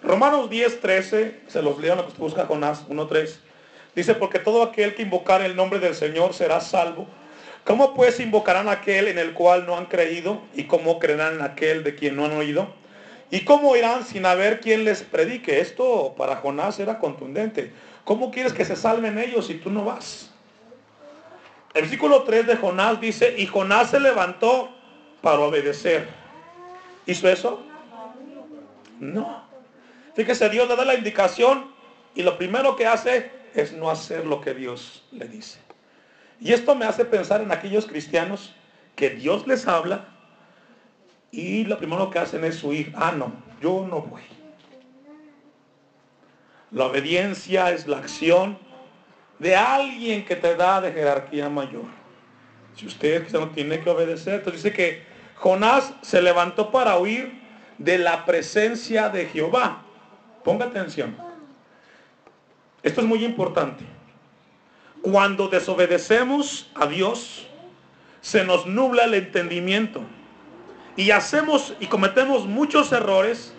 Romanos 0.02 0.50
10, 0.50 0.80
13, 0.80 1.40
se 1.46 1.62
los 1.62 1.78
leo 1.78 1.94
lo 1.94 2.02
que 2.02 2.08
usted 2.08 2.20
busca 2.20 2.46
Jonás 2.46 2.84
1, 2.88 3.06
3. 3.06 3.40
Dice, 3.94 4.14
porque 4.14 4.38
todo 4.38 4.62
aquel 4.62 4.94
que 4.94 5.02
invocar 5.02 5.42
el 5.42 5.56
nombre 5.56 5.78
del 5.78 5.94
Señor 5.94 6.34
será 6.34 6.60
salvo. 6.60 7.06
¿Cómo 7.64 7.94
pues 7.94 8.20
invocarán 8.20 8.68
aquel 8.68 9.08
en 9.08 9.18
el 9.18 9.32
cual 9.32 9.66
no 9.66 9.76
han 9.76 9.86
creído? 9.86 10.40
¿Y 10.54 10.64
cómo 10.64 10.98
creerán 10.98 11.42
aquel 11.42 11.84
de 11.84 11.94
quien 11.94 12.16
no 12.16 12.24
han 12.24 12.32
oído? 12.32 12.68
¿Y 13.30 13.44
cómo 13.44 13.76
irán 13.76 14.04
sin 14.04 14.26
haber 14.26 14.60
quien 14.60 14.84
les 14.84 15.02
predique? 15.02 15.60
Esto 15.60 16.14
para 16.16 16.36
Jonás 16.36 16.78
era 16.80 16.98
contundente. 16.98 17.72
¿Cómo 18.04 18.30
quieres 18.30 18.52
que 18.52 18.64
se 18.64 18.76
salven 18.76 19.18
ellos 19.18 19.46
si 19.46 19.54
tú 19.54 19.70
no 19.70 19.84
vas? 19.84 20.30
El 21.74 21.82
versículo 21.82 22.24
3 22.24 22.46
de 22.46 22.56
Jonás 22.56 23.00
dice, 23.00 23.34
y 23.38 23.46
Jonás 23.46 23.90
se 23.90 24.00
levantó 24.00 24.70
para 25.20 25.38
obedecer. 25.38 26.08
¿Hizo 27.06 27.28
eso? 27.28 27.62
No. 28.98 29.44
Fíjese, 30.14 30.48
Dios 30.48 30.68
le 30.68 30.74
da 30.74 30.84
la 30.84 30.94
indicación 30.94 31.70
y 32.14 32.22
lo 32.22 32.36
primero 32.36 32.74
que 32.74 32.86
hace 32.86 33.30
es 33.54 33.72
no 33.72 33.90
hacer 33.90 34.26
lo 34.26 34.40
que 34.40 34.54
Dios 34.54 35.04
le 35.12 35.26
dice. 35.26 35.58
Y 36.40 36.52
esto 36.52 36.74
me 36.74 36.86
hace 36.86 37.04
pensar 37.04 37.42
en 37.42 37.52
aquellos 37.52 37.86
cristianos 37.86 38.54
que 38.96 39.10
Dios 39.10 39.46
les 39.46 39.66
habla 39.66 40.08
y 41.30 41.64
lo 41.64 41.78
primero 41.78 42.10
que 42.10 42.18
hacen 42.18 42.44
es 42.44 42.62
huir. 42.64 42.92
Ah, 42.96 43.12
no, 43.12 43.32
yo 43.60 43.86
no 43.88 44.00
voy. 44.02 44.22
La 46.70 46.86
obediencia 46.86 47.70
es 47.72 47.86
la 47.86 47.98
acción 47.98 48.58
de 49.38 49.56
alguien 49.56 50.24
que 50.24 50.36
te 50.36 50.54
da 50.54 50.80
de 50.80 50.92
jerarquía 50.92 51.48
mayor. 51.48 51.86
Si 52.76 52.86
usted 52.86 53.28
no 53.32 53.50
tiene 53.50 53.80
que 53.80 53.90
obedecer, 53.90 54.34
entonces 54.34 54.62
dice 54.62 54.74
que 54.74 55.02
Jonás 55.36 55.92
se 56.02 56.22
levantó 56.22 56.70
para 56.70 56.98
huir 56.98 57.40
de 57.78 57.98
la 57.98 58.24
presencia 58.24 59.08
de 59.08 59.26
Jehová. 59.26 59.82
Ponga 60.44 60.66
atención. 60.66 61.29
Esto 62.82 63.00
es 63.00 63.06
muy 63.06 63.24
importante. 63.24 63.84
Cuando 65.02 65.48
desobedecemos 65.48 66.70
a 66.74 66.86
Dios, 66.86 67.46
se 68.20 68.44
nos 68.44 68.66
nubla 68.66 69.04
el 69.04 69.14
entendimiento 69.14 70.02
y 70.96 71.10
hacemos 71.10 71.74
y 71.80 71.86
cometemos 71.86 72.46
muchos 72.46 72.92
errores 72.92 73.54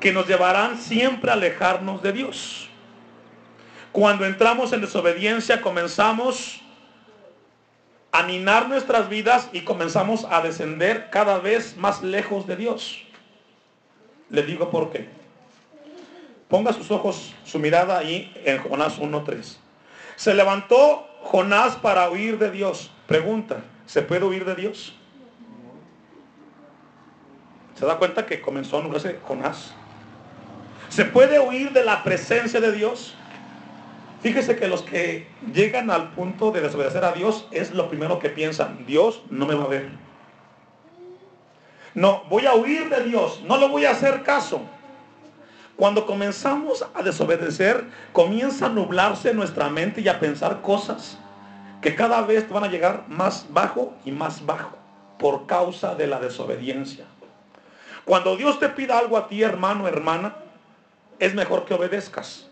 que 0.00 0.12
nos 0.12 0.26
llevarán 0.26 0.78
siempre 0.78 1.30
a 1.30 1.34
alejarnos 1.34 2.02
de 2.02 2.12
Dios. 2.12 2.68
Cuando 3.92 4.24
entramos 4.24 4.72
en 4.72 4.80
desobediencia 4.80 5.60
comenzamos 5.60 6.60
a 8.12 8.24
minar 8.24 8.68
nuestras 8.68 9.08
vidas 9.08 9.48
y 9.52 9.60
comenzamos 9.60 10.26
a 10.28 10.42
descender 10.42 11.10
cada 11.10 11.38
vez 11.38 11.76
más 11.76 12.02
lejos 12.02 12.46
de 12.46 12.56
Dios. 12.56 13.02
Le 14.30 14.42
digo 14.42 14.70
por 14.70 14.90
qué. 14.90 15.19
Ponga 16.50 16.72
sus 16.72 16.90
ojos, 16.90 17.32
su 17.44 17.60
mirada 17.60 17.96
ahí 17.96 18.32
en 18.44 18.58
Jonás 18.58 18.98
1.3. 18.98 19.56
Se 20.16 20.34
levantó 20.34 21.06
Jonás 21.22 21.76
para 21.76 22.10
huir 22.10 22.38
de 22.38 22.50
Dios. 22.50 22.90
Pregunta, 23.06 23.62
¿se 23.86 24.02
puede 24.02 24.24
huir 24.24 24.44
de 24.44 24.56
Dios? 24.56 24.92
¿Se 27.76 27.86
da 27.86 27.96
cuenta 27.98 28.26
que 28.26 28.40
comenzó 28.40 28.78
a 28.78 28.82
nublarse 28.82 29.20
Jonás? 29.26 29.72
¿Se 30.88 31.04
puede 31.04 31.38
huir 31.38 31.72
de 31.72 31.84
la 31.84 32.02
presencia 32.02 32.60
de 32.60 32.72
Dios? 32.72 33.14
Fíjese 34.20 34.56
que 34.56 34.66
los 34.66 34.82
que 34.82 35.28
llegan 35.54 35.88
al 35.90 36.10
punto 36.10 36.50
de 36.50 36.60
desobedecer 36.60 37.04
a 37.04 37.12
Dios 37.12 37.46
es 37.52 37.70
lo 37.70 37.88
primero 37.88 38.18
que 38.18 38.28
piensan. 38.28 38.84
Dios 38.86 39.22
no 39.30 39.46
me 39.46 39.54
va 39.54 39.64
a 39.64 39.68
ver. 39.68 39.88
No, 41.94 42.24
voy 42.28 42.46
a 42.46 42.54
huir 42.54 42.88
de 42.88 43.04
Dios. 43.04 43.40
No 43.46 43.56
le 43.56 43.68
voy 43.68 43.84
a 43.84 43.92
hacer 43.92 44.24
caso. 44.24 44.62
Cuando 45.80 46.04
comenzamos 46.04 46.84
a 46.92 47.02
desobedecer, 47.02 47.86
comienza 48.12 48.66
a 48.66 48.68
nublarse 48.68 49.32
nuestra 49.32 49.70
mente 49.70 50.02
y 50.02 50.08
a 50.08 50.20
pensar 50.20 50.60
cosas 50.60 51.16
que 51.80 51.94
cada 51.94 52.20
vez 52.20 52.46
van 52.50 52.64
a 52.64 52.68
llegar 52.68 53.04
más 53.08 53.46
bajo 53.48 53.94
y 54.04 54.12
más 54.12 54.44
bajo 54.44 54.76
por 55.18 55.46
causa 55.46 55.94
de 55.94 56.06
la 56.06 56.20
desobediencia. 56.20 57.06
Cuando 58.04 58.36
Dios 58.36 58.60
te 58.60 58.68
pida 58.68 58.98
algo 58.98 59.16
a 59.16 59.26
ti, 59.26 59.42
hermano, 59.42 59.88
hermana, 59.88 60.36
es 61.18 61.34
mejor 61.34 61.64
que 61.64 61.72
obedezcas. 61.72 62.46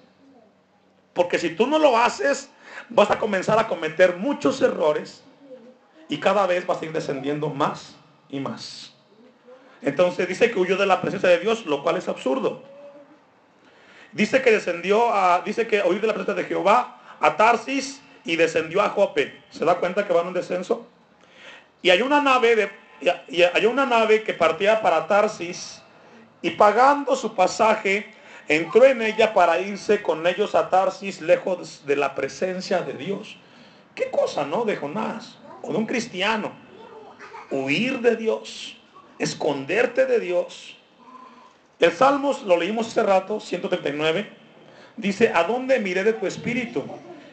Porque 1.12 1.38
si 1.38 1.50
tú 1.50 1.66
no 1.66 1.78
lo 1.78 1.98
haces, 1.98 2.48
vas 2.88 3.10
a 3.10 3.18
comenzar 3.18 3.58
a 3.58 3.68
cometer 3.68 4.16
muchos 4.16 4.62
errores 4.62 5.22
y 6.08 6.16
cada 6.16 6.46
vez 6.46 6.66
vas 6.66 6.80
a 6.80 6.86
ir 6.86 6.92
descendiendo 6.94 7.50
más 7.50 7.94
y 8.30 8.40
más. 8.40 8.94
Entonces 9.82 10.26
dice 10.26 10.50
que 10.50 10.58
huyó 10.58 10.78
de 10.78 10.86
la 10.86 11.02
presencia 11.02 11.28
de 11.28 11.40
Dios, 11.40 11.66
lo 11.66 11.82
cual 11.82 11.98
es 11.98 12.08
absurdo. 12.08 12.77
Dice 14.12 14.42
que 14.42 14.50
descendió 14.50 15.12
a, 15.12 15.42
dice 15.42 15.66
que 15.66 15.82
huyó 15.82 16.00
de 16.00 16.06
la 16.06 16.14
presencia 16.14 16.42
de 16.42 16.48
Jehová 16.48 17.00
a 17.20 17.36
Tarsis 17.36 18.00
y 18.24 18.36
descendió 18.36 18.82
a 18.82 18.90
Jope. 18.90 19.42
¿Se 19.50 19.64
da 19.64 19.76
cuenta 19.76 20.06
que 20.06 20.12
va 20.12 20.22
en 20.22 20.28
un 20.28 20.34
descenso? 20.34 20.86
Y 21.82 21.90
hay 21.90 22.02
una 22.02 22.20
nave 22.20 22.56
de, 22.56 22.70
y 23.28 23.42
hay 23.42 23.66
una 23.66 23.86
nave 23.86 24.22
que 24.22 24.34
partía 24.34 24.80
para 24.80 25.06
Tarsis 25.06 25.82
y 26.42 26.50
pagando 26.50 27.14
su 27.16 27.34
pasaje 27.34 28.12
entró 28.48 28.84
en 28.84 29.02
ella 29.02 29.34
para 29.34 29.60
irse 29.60 30.02
con 30.02 30.26
ellos 30.26 30.54
a 30.54 30.70
Tarsis 30.70 31.20
lejos 31.20 31.84
de 31.86 31.96
la 31.96 32.14
presencia 32.14 32.80
de 32.80 32.94
Dios. 32.94 33.36
¿Qué 33.94 34.10
cosa, 34.10 34.44
no? 34.44 34.64
De 34.64 34.76
Jonás 34.76 35.38
o 35.62 35.72
de 35.72 35.78
un 35.78 35.86
cristiano. 35.86 36.52
Huir 37.50 38.00
de 38.00 38.16
Dios, 38.16 38.76
esconderte 39.18 40.06
de 40.06 40.20
Dios. 40.20 40.77
El 41.80 41.92
Salmos, 41.92 42.42
lo 42.42 42.56
leímos 42.56 42.88
hace 42.88 43.02
rato, 43.02 43.38
139, 43.38 44.28
dice, 44.96 45.32
¿a 45.32 45.44
dónde 45.44 45.78
miré 45.78 46.02
de 46.02 46.12
tu 46.12 46.26
espíritu? 46.26 46.84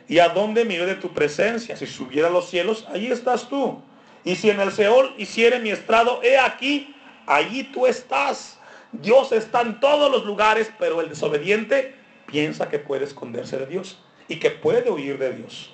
¿Y 0.07 0.19
a 0.19 0.29
dónde 0.29 0.65
miré 0.65 0.85
de 0.85 0.95
tu 0.95 1.13
presencia? 1.13 1.75
Si 1.75 1.87
subiera 1.87 2.27
a 2.27 2.31
los 2.31 2.49
cielos, 2.49 2.87
allí 2.91 3.07
estás 3.07 3.49
tú. 3.49 3.81
Y 4.23 4.35
si 4.35 4.49
en 4.49 4.59
el 4.59 4.71
Seol 4.71 5.15
hiciere 5.17 5.59
mi 5.59 5.71
estrado, 5.71 6.21
he 6.23 6.37
aquí, 6.37 6.95
allí 7.25 7.63
tú 7.63 7.87
estás. 7.87 8.59
Dios 8.91 9.31
está 9.31 9.61
en 9.61 9.79
todos 9.79 10.11
los 10.11 10.25
lugares, 10.25 10.71
pero 10.77 11.01
el 11.01 11.09
desobediente 11.09 11.95
piensa 12.27 12.69
que 12.69 12.79
puede 12.79 13.05
esconderse 13.05 13.57
de 13.57 13.65
Dios 13.65 13.99
y 14.27 14.37
que 14.37 14.51
puede 14.51 14.89
huir 14.89 15.17
de 15.17 15.33
Dios. 15.33 15.73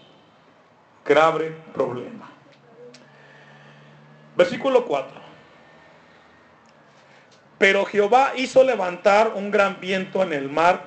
Grave 1.05 1.55
problema. 1.73 2.31
Versículo 4.35 4.85
4. 4.85 5.20
Pero 7.61 7.85
Jehová 7.85 8.33
hizo 8.35 8.63
levantar 8.63 9.33
un 9.35 9.51
gran 9.51 9.79
viento 9.79 10.23
en 10.23 10.33
el 10.33 10.49
mar. 10.49 10.85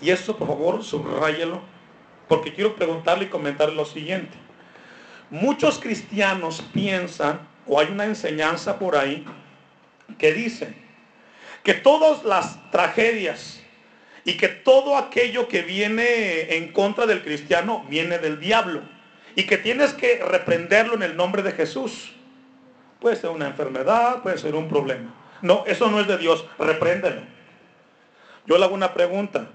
Y 0.00 0.10
eso, 0.10 0.36
por 0.36 0.46
favor, 0.46 0.84
subrayelo. 0.84 1.62
Porque 2.28 2.54
quiero 2.54 2.76
preguntarle 2.76 3.24
y 3.24 3.28
comentar 3.28 3.72
lo 3.72 3.84
siguiente. 3.84 4.36
Muchos 5.30 5.80
cristianos 5.80 6.62
piensan, 6.72 7.40
o 7.66 7.80
hay 7.80 7.88
una 7.88 8.04
enseñanza 8.04 8.78
por 8.78 8.96
ahí, 8.96 9.24
que 10.16 10.32
dice 10.32 10.76
que 11.64 11.74
todas 11.74 12.22
las 12.22 12.70
tragedias 12.70 13.60
y 14.24 14.36
que 14.36 14.46
todo 14.46 14.96
aquello 14.96 15.48
que 15.48 15.62
viene 15.62 16.54
en 16.54 16.70
contra 16.70 17.04
del 17.04 17.24
cristiano 17.24 17.84
viene 17.88 18.20
del 18.20 18.38
diablo. 18.38 18.82
Y 19.34 19.42
que 19.42 19.58
tienes 19.58 19.92
que 19.92 20.22
reprenderlo 20.24 20.94
en 20.94 21.02
el 21.02 21.16
nombre 21.16 21.42
de 21.42 21.50
Jesús. 21.50 22.12
Puede 23.00 23.16
ser 23.16 23.30
una 23.30 23.48
enfermedad, 23.48 24.22
puede 24.22 24.38
ser 24.38 24.54
un 24.54 24.68
problema. 24.68 25.23
No, 25.44 25.62
eso 25.66 25.90
no 25.90 26.00
es 26.00 26.06
de 26.06 26.16
Dios, 26.16 26.46
repréndelo. 26.58 27.20
Yo 28.46 28.56
le 28.56 28.64
hago 28.64 28.74
una 28.74 28.94
pregunta. 28.94 29.50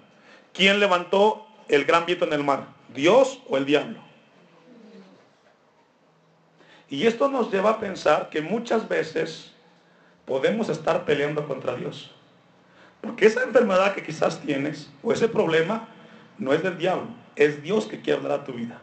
¿Quién 0.53 0.79
levantó 0.79 1.47
el 1.67 1.83
gran 1.83 2.05
viento 2.05 2.25
en 2.25 2.33
el 2.33 2.43
mar? 2.43 2.67
¿Dios 2.93 3.41
o 3.49 3.57
el 3.57 3.65
diablo? 3.65 3.97
Y 6.89 7.07
esto 7.07 7.27
nos 7.27 7.51
lleva 7.51 7.71
a 7.71 7.79
pensar 7.79 8.29
que 8.29 8.39
muchas 8.39 8.87
veces 8.87 9.51
podemos 10.25 10.69
estar 10.69 11.05
peleando 11.05 11.47
contra 11.47 11.75
Dios. 11.75 12.13
Porque 13.01 13.25
esa 13.25 13.41
enfermedad 13.41 13.95
que 13.95 14.03
quizás 14.03 14.39
tienes 14.41 14.91
o 15.01 15.11
ese 15.11 15.27
problema 15.27 15.87
no 16.37 16.53
es 16.53 16.61
del 16.61 16.77
diablo, 16.77 17.07
es 17.35 17.63
Dios 17.63 17.87
que 17.87 17.99
quiere 17.99 18.19
hablar 18.19 18.41
a 18.41 18.43
tu 18.43 18.53
vida. 18.53 18.79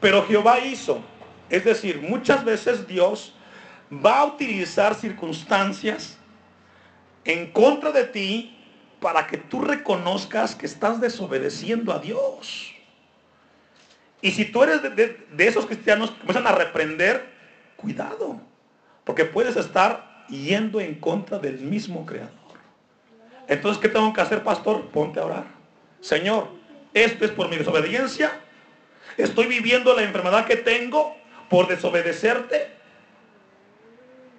Pero 0.00 0.24
Jehová 0.26 0.60
hizo 0.60 1.02
es 1.50 1.64
decir, 1.64 2.00
muchas 2.00 2.44
veces 2.44 2.86
Dios 2.86 3.34
va 3.92 4.20
a 4.20 4.24
utilizar 4.24 4.94
circunstancias 4.94 6.16
en 7.24 7.50
contra 7.50 7.90
de 7.90 8.04
ti 8.04 8.56
para 9.00 9.26
que 9.26 9.36
tú 9.36 9.60
reconozcas 9.60 10.54
que 10.54 10.66
estás 10.66 11.00
desobedeciendo 11.00 11.92
a 11.92 11.98
Dios. 11.98 12.72
Y 14.22 14.30
si 14.30 14.44
tú 14.44 14.62
eres 14.62 14.82
de, 14.82 15.26
esos 15.38 15.66
cristianos 15.66 16.10
que 16.10 16.18
comienzan 16.18 16.46
a 16.46 16.52
reprender, 16.52 17.26
cuidado, 17.76 18.40
porque 19.04 19.24
puedes 19.24 19.56
estar 19.56 20.24
yendo 20.28 20.80
en 20.80 20.94
contra 20.94 21.38
del 21.38 21.58
mismo 21.58 22.06
Creador. 22.06 22.30
Entonces, 23.48 23.80
¿qué 23.80 23.88
tengo 23.88 24.12
que 24.12 24.20
hacer, 24.20 24.44
pastor? 24.44 24.86
Ponte 24.90 25.18
a 25.18 25.24
orar. 25.24 25.44
Señor, 26.00 26.48
esto 26.94 27.24
es 27.24 27.30
por 27.32 27.48
mi 27.48 27.56
desobediencia. 27.56 28.30
Estoy 29.16 29.46
viviendo 29.46 29.94
la 29.96 30.02
enfermedad 30.02 30.46
que 30.46 30.56
tengo 30.56 31.16
por 31.50 31.66
desobedecerte. 31.66 32.68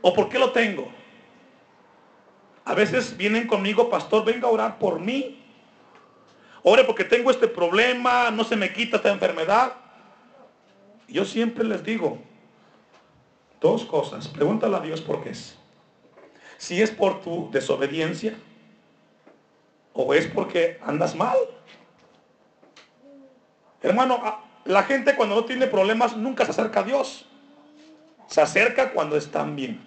¿O 0.01 0.13
por 0.13 0.30
qué 0.30 0.39
lo 0.39 0.51
tengo? 0.51 0.91
A 2.65 2.74
veces 2.74 3.15
vienen 3.15 3.46
conmigo, 3.46 3.89
pastor, 3.89 4.25
venga 4.25 4.48
a 4.48 4.51
orar 4.51 4.80
por 4.80 5.00
mí. 5.00 5.44
Ore 6.63 6.84
porque 6.86 7.03
tengo 7.03 7.30
este 7.30 7.48
problema, 7.48 8.32
no 8.32 8.44
se 8.44 8.56
me 8.56 8.72
quita 8.72 8.98
esta 8.98 9.12
enfermedad. 9.12 9.74
Yo 11.08 11.25
siempre 11.25 11.63
les 11.65 11.84
digo 11.84 12.18
dos 13.60 13.84
cosas. 13.84 14.27
Pregúntale 14.27 14.77
a 14.77 14.80
Dios 14.80 15.01
por 15.01 15.22
qué 15.22 15.32
es. 15.32 15.58
Si 16.58 16.82
es 16.82 16.91
por 16.91 17.22
tu 17.22 17.50
desobediencia 17.51 18.36
o 19.94 20.13
es 20.13 20.27
porque 20.27 20.80
andas 20.86 21.15
mal. 21.15 21.38
Hermano, 23.82 24.22
la 24.65 24.84
gente 24.84 25.15
cuando 25.15 25.36
no 25.36 25.46
tiene 25.46 25.68
problemas 25.68 26.15
nunca 26.15 26.46
se 26.46 26.51
acerca 26.51 26.82
a 26.82 26.84
Dios. 26.84 27.25
Se 28.27 28.41
acerca 28.41 28.91
cuando 28.91 29.18
están 29.18 29.56
bien. 29.56 29.80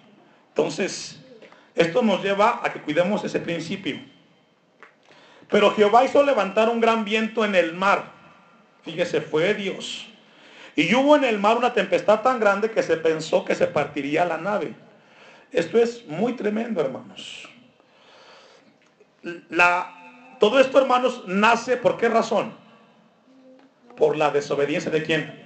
Entonces, 0.49 1.19
esto 1.73 2.01
nos 2.01 2.23
lleva 2.23 2.61
a 2.63 2.71
que 2.71 2.81
cuidemos 2.81 3.23
ese 3.23 3.39
principio. 3.39 3.99
Pero 5.49 5.71
Jehová 5.71 6.05
hizo 6.05 6.23
levantar 6.23 6.69
un 6.69 6.79
gran 6.79 7.05
viento 7.05 7.45
en 7.45 7.55
el 7.55 7.73
mar. 7.73 8.11
Fíjese, 8.83 9.21
fue 9.21 9.53
Dios. 9.53 10.07
Y 10.75 10.93
hubo 10.93 11.15
en 11.15 11.23
el 11.23 11.39
mar 11.39 11.57
una 11.57 11.73
tempestad 11.73 12.21
tan 12.21 12.39
grande 12.39 12.71
que 12.71 12.83
se 12.83 12.97
pensó 12.97 13.45
que 13.45 13.55
se 13.55 13.67
partiría 13.67 14.25
la 14.25 14.37
nave. 14.37 14.73
Esto 15.51 15.77
es 15.77 16.05
muy 16.05 16.33
tremendo, 16.33 16.81
hermanos. 16.81 17.47
La, 19.49 20.35
todo 20.39 20.59
esto, 20.59 20.79
hermanos, 20.79 21.23
nace 21.27 21.77
por 21.77 21.97
qué 21.97 22.09
razón? 22.09 22.64
Por 23.97 24.17
la 24.17 24.31
desobediencia 24.31 24.91
de 24.91 25.03
quién? 25.03 25.43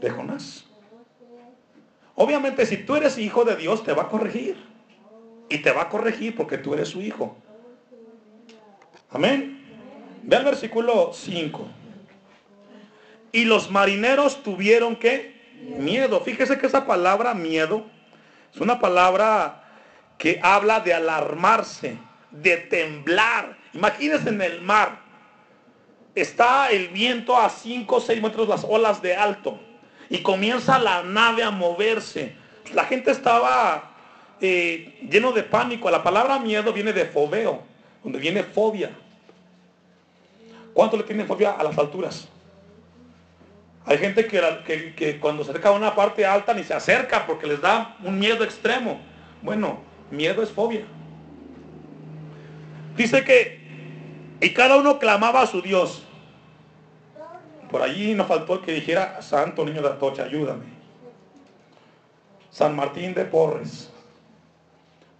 De 0.00 0.10
Jonás. 0.10 0.64
Obviamente, 2.14 2.66
si 2.66 2.76
tú 2.76 2.96
eres 2.96 3.18
hijo 3.18 3.44
de 3.44 3.56
Dios, 3.56 3.82
te 3.82 3.92
va 3.92 4.02
a 4.04 4.08
corregir. 4.08 4.56
Y 5.48 5.58
te 5.58 5.72
va 5.72 5.82
a 5.82 5.88
corregir 5.88 6.36
porque 6.36 6.58
tú 6.58 6.74
eres 6.74 6.88
su 6.88 7.00
hijo. 7.00 7.36
Amén. 9.10 9.64
Ve 10.22 10.36
al 10.36 10.44
versículo 10.44 11.12
5. 11.12 11.66
Y 13.32 13.44
los 13.44 13.70
marineros 13.70 14.42
tuvieron 14.42 14.96
que 14.96 15.40
miedo. 15.78 16.20
Fíjese 16.20 16.58
que 16.58 16.66
esa 16.66 16.86
palabra 16.86 17.34
miedo 17.34 17.84
es 18.54 18.60
una 18.60 18.80
palabra 18.80 19.64
que 20.18 20.38
habla 20.42 20.80
de 20.80 20.92
alarmarse, 20.92 21.96
de 22.30 22.56
temblar. 22.58 23.56
Imagínense 23.72 24.28
en 24.28 24.42
el 24.42 24.60
mar. 24.60 24.99
Está 26.14 26.70
el 26.70 26.88
viento 26.88 27.36
a 27.36 27.48
5 27.48 27.96
o 27.96 28.00
6 28.00 28.22
metros 28.22 28.48
las 28.48 28.64
olas 28.64 29.00
de 29.00 29.16
alto. 29.16 29.58
Y 30.08 30.18
comienza 30.22 30.78
la 30.78 31.02
nave 31.02 31.42
a 31.42 31.50
moverse. 31.50 32.34
La 32.74 32.84
gente 32.84 33.10
estaba 33.10 33.92
eh, 34.40 34.98
lleno 35.08 35.32
de 35.32 35.42
pánico. 35.42 35.90
La 35.90 36.02
palabra 36.02 36.38
miedo 36.38 36.72
viene 36.72 36.92
de 36.92 37.04
fobeo, 37.04 37.62
donde 38.02 38.18
viene 38.18 38.42
fobia. 38.42 38.90
¿Cuánto 40.72 40.96
le 40.96 41.04
tienen 41.04 41.26
fobia 41.26 41.52
a 41.52 41.62
las 41.62 41.76
alturas? 41.78 42.28
Hay 43.86 43.98
gente 43.98 44.26
que, 44.26 44.94
que, 44.94 45.18
cuando 45.18 45.42
se 45.42 45.50
acerca 45.50 45.70
a 45.70 45.72
una 45.72 45.94
parte 45.94 46.24
alta 46.26 46.54
ni 46.54 46.62
se 46.64 46.74
acerca 46.74 47.26
porque 47.26 47.46
les 47.46 47.60
da 47.60 47.96
un 48.04 48.18
miedo 48.18 48.44
extremo. 48.44 49.00
Bueno, 49.42 49.80
miedo 50.10 50.42
es 50.42 50.50
fobia. 50.50 50.84
Dice 52.96 53.24
que, 53.24 53.58
y 54.40 54.50
cada 54.50 54.76
uno 54.76 54.98
clamaba 54.98 55.42
a 55.42 55.46
su 55.46 55.62
Dios. 55.62 56.04
Por 57.70 57.82
allí 57.82 58.14
nos 58.14 58.26
faltó 58.26 58.54
el 58.54 58.60
que 58.62 58.72
dijera, 58.72 59.22
Santo 59.22 59.64
Niño 59.64 59.80
de 59.82 59.88
Atocha, 59.88 60.24
ayúdame. 60.24 60.64
San 62.50 62.74
Martín 62.74 63.14
de 63.14 63.24
Porres. 63.24 63.90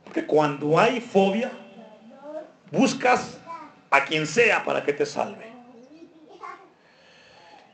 Porque 0.05 0.27
cuando 0.27 0.79
hay 0.79 1.01
fobia, 1.01 1.53
buscas 2.73 3.39
a 3.91 4.05
quien 4.05 4.27
sea 4.27 4.65
para 4.65 4.83
que 4.83 4.93
te 4.93 5.07
salve. 5.07 5.47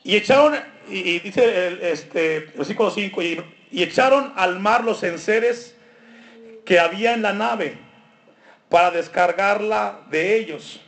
Y 0.05 0.17
echaron, 0.17 0.57
y, 0.89 1.19
dice 1.21 1.69
el 1.69 1.81
este, 1.83 2.41
versículo 2.55 2.91
5, 2.91 3.23
y, 3.23 3.43
y 3.71 3.83
echaron 3.83 4.33
al 4.37 4.61
mar 4.61 4.85
los 4.85 5.03
enseres 5.03 5.75
que 6.67 6.79
había 6.79 7.15
en 7.15 7.23
la 7.23 7.33
nave 7.33 7.79
para 8.69 8.91
descargarla 8.91 10.01
de 10.11 10.37
ellos. 10.37 10.81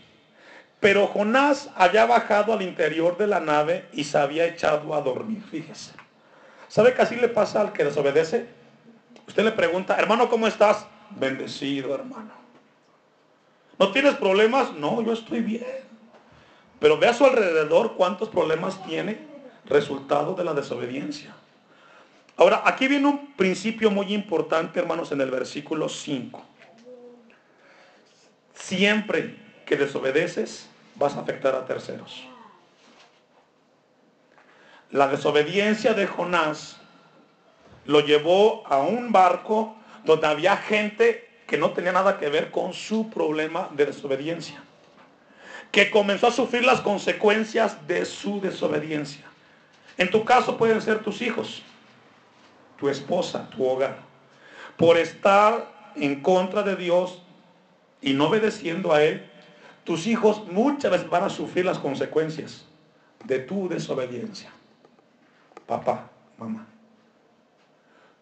Pero 0.81 1.07
Jonás 1.07 1.71
había 1.75 2.07
bajado 2.07 2.53
al 2.53 2.63
interior 2.63 3.17
de 3.17 3.27
la 3.27 3.41
nave 3.41 3.89
y 3.93 4.05
se 4.05 4.19
había 4.19 4.47
echado 4.47 4.95
a 4.95 5.01
dormir, 5.01 5.43
fíjese. 5.51 5.93
¿Sabe 6.69 6.95
que 6.95 7.03
así 7.03 7.17
le 7.17 7.29
pasa 7.29 7.61
al 7.61 7.73
que 7.73 7.85
desobedece? 7.85 8.47
Usted 9.27 9.45
le 9.45 9.53
pregunta, 9.53 9.97
hermano, 9.99 10.29
¿cómo 10.29 10.47
estás? 10.47 10.87
bendecido, 11.11 11.95
hermano. 11.95 12.33
¿No 13.79 13.93
tienes 13.93 14.15
problemas? 14.15 14.73
No, 14.75 15.03
yo 15.03 15.13
estoy 15.13 15.41
bien. 15.41 15.65
Pero 16.81 16.99
ve 16.99 17.09
a 17.09 17.15
su 17.15 17.25
alrededor 17.25 17.95
cuántos 17.97 18.29
problemas 18.29 18.83
tiene 18.85 19.19
resultado 19.67 20.35
de 20.35 20.45
la 20.45 20.55
desobediencia. 20.55 21.35
Ahora, 22.37 22.63
aquí 22.65 22.87
viene 22.87 23.09
un 23.09 23.33
principio 23.35 23.91
muy 23.91 24.15
importante, 24.15 24.79
hermanos, 24.79 25.11
en 25.11 25.21
el 25.21 25.31
versículo 25.31 25.89
5. 25.89 26.45
Siempre 28.55 29.37
que 29.67 29.77
desobedeces, 29.77 30.68
vas 30.99 31.17
a 31.17 31.21
afectar 31.21 31.55
a 31.55 31.65
terceros. 31.65 32.25
La 34.91 35.09
desobediencia 35.09 35.95
de 35.95 36.07
Jonás 36.07 36.79
lo 37.85 38.01
llevó 38.01 38.67
a 38.67 38.79
un 38.79 39.13
barco 39.13 39.77
donde 40.05 40.27
había 40.27 40.57
gente 40.57 41.29
que 41.47 41.57
no 41.57 41.71
tenía 41.71 41.93
nada 41.93 42.19
que 42.19 42.29
ver 42.29 42.51
con 42.51 42.73
su 42.75 43.09
problema 43.09 43.69
de 43.73 43.87
desobediencia, 43.87 44.63
que 45.71 45.91
comenzó 45.91 46.27
a 46.27 46.33
sufrir 46.33 46.65
las 46.65 46.81
consecuencias 46.81 47.87
de 47.87 48.05
su 48.05 48.41
desobediencia. 48.41 49.25
En 49.97 50.11
tu 50.11 50.25
caso 50.25 50.57
pueden 50.57 50.81
ser 50.83 51.03
tus 51.03 51.23
hijos, 51.23 51.63
tu 52.79 52.89
esposa, 52.89 53.49
tu 53.51 53.67
hogar, 53.67 53.97
por 54.77 54.97
estar 54.97 55.93
en 55.97 56.21
contra 56.23 56.63
de 56.63 56.77
Dios 56.77 57.23
y 58.01 58.13
no 58.13 58.29
obedeciendo 58.29 58.93
a 58.93 59.03
Él, 59.03 59.29
tus 59.89 60.07
hijos 60.07 60.47
muchas 60.53 60.91
veces 60.91 61.09
van 61.09 61.23
a 61.25 61.31
sufrir 61.31 61.65
las 61.65 61.79
consecuencias 61.79 62.67
de 63.25 63.39
tu 63.39 63.71
desobediencia. 63.71 64.51
Papá, 65.67 66.11
mamá. 66.37 66.67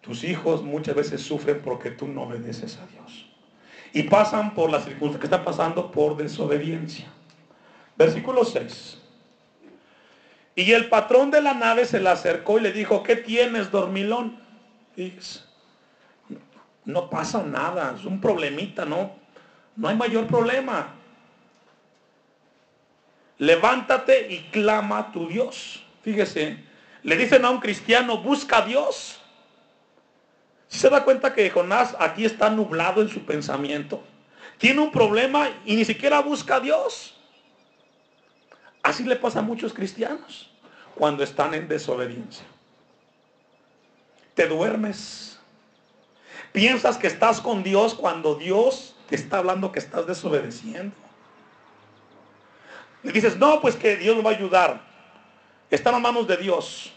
Tus 0.00 0.22
hijos 0.22 0.62
muchas 0.62 0.94
veces 0.94 1.20
sufren 1.20 1.61
porque 1.62 1.90
tú 1.90 2.07
no 2.07 2.22
obedeces 2.22 2.79
a 2.79 2.87
Dios. 2.87 3.29
Y 3.92 4.05
pasan 4.05 4.55
por 4.55 4.70
las 4.70 4.85
circunstancias 4.85 5.18
que 5.18 5.26
están 5.26 5.44
pasando 5.44 5.90
por 5.90 6.16
desobediencia. 6.16 7.07
Versículo 7.96 8.44
6. 8.44 9.02
Y 10.55 10.70
el 10.70 10.88
patrón 10.88 11.33
de 11.33 11.42
la 11.42 11.55
nave 11.55 11.85
se 11.85 11.98
le 11.98 12.11
acercó 12.11 12.59
y 12.59 12.61
le 12.61 12.70
dijo, 12.70 13.02
¿qué 13.02 13.16
tienes, 13.16 13.72
dormilón? 13.72 14.38
Fíjese. 14.94 15.40
No 16.85 17.11
pasa 17.11 17.42
nada, 17.42 17.96
es 17.98 18.05
un 18.05 18.20
problemita, 18.20 18.85
¿no? 18.85 19.11
No 19.74 19.88
hay 19.88 19.96
mayor 19.96 20.29
problema. 20.29 20.95
Levántate 23.38 24.33
y 24.33 24.49
clama 24.51 24.99
a 24.99 25.12
tu 25.12 25.29
Dios. 25.29 25.85
Fíjese, 26.03 26.64
le 27.03 27.16
dicen 27.16 27.44
a 27.44 27.51
un 27.51 27.61
cristiano, 27.61 28.18
busca 28.18 28.59
a 28.59 28.62
Dios. 28.62 29.20
¿Se 30.68 30.88
da 30.90 31.05
cuenta 31.05 31.35
que 31.35 31.51
Jonás 31.51 31.94
aquí 31.99 32.25
está 32.25 32.51
nublado 32.51 33.03
en 33.03 33.09
su 33.09 33.25
pensamiento? 33.25 34.03
Tiene 34.59 34.81
un 34.81 34.90
problema 34.90 35.51
y 35.64 35.77
ni 35.77 35.85
siquiera 35.85 36.20
busca 36.20 36.57
a 36.57 36.61
Dios. 36.61 37.14
Así 38.83 39.05
le 39.05 39.16
pasa 39.16 39.40
a 39.40 39.42
muchos 39.42 39.72
cristianos 39.72 40.51
cuando 40.94 41.22
están 41.22 41.55
en 41.55 41.68
desobediencia. 41.68 42.46
Te 44.35 44.46
duermes. 44.46 45.38
Piensas 46.53 46.96
que 46.96 47.07
estás 47.07 47.40
con 47.40 47.62
Dios 47.62 47.94
cuando 47.94 48.35
Dios 48.35 48.96
te 49.09 49.16
está 49.16 49.38
hablando 49.38 49.72
que 49.72 49.79
estás 49.79 50.07
desobedeciendo. 50.07 50.94
Dices, 53.02 53.37
no, 53.37 53.61
pues 53.61 53.76
que 53.76 53.96
Dios 53.96 54.16
me 54.16 54.22
va 54.22 54.30
a 54.30 54.35
ayudar. 54.35 54.80
Están 55.70 55.94
en 55.94 56.02
manos 56.02 56.26
de 56.26 56.37
Dios. 56.37 56.92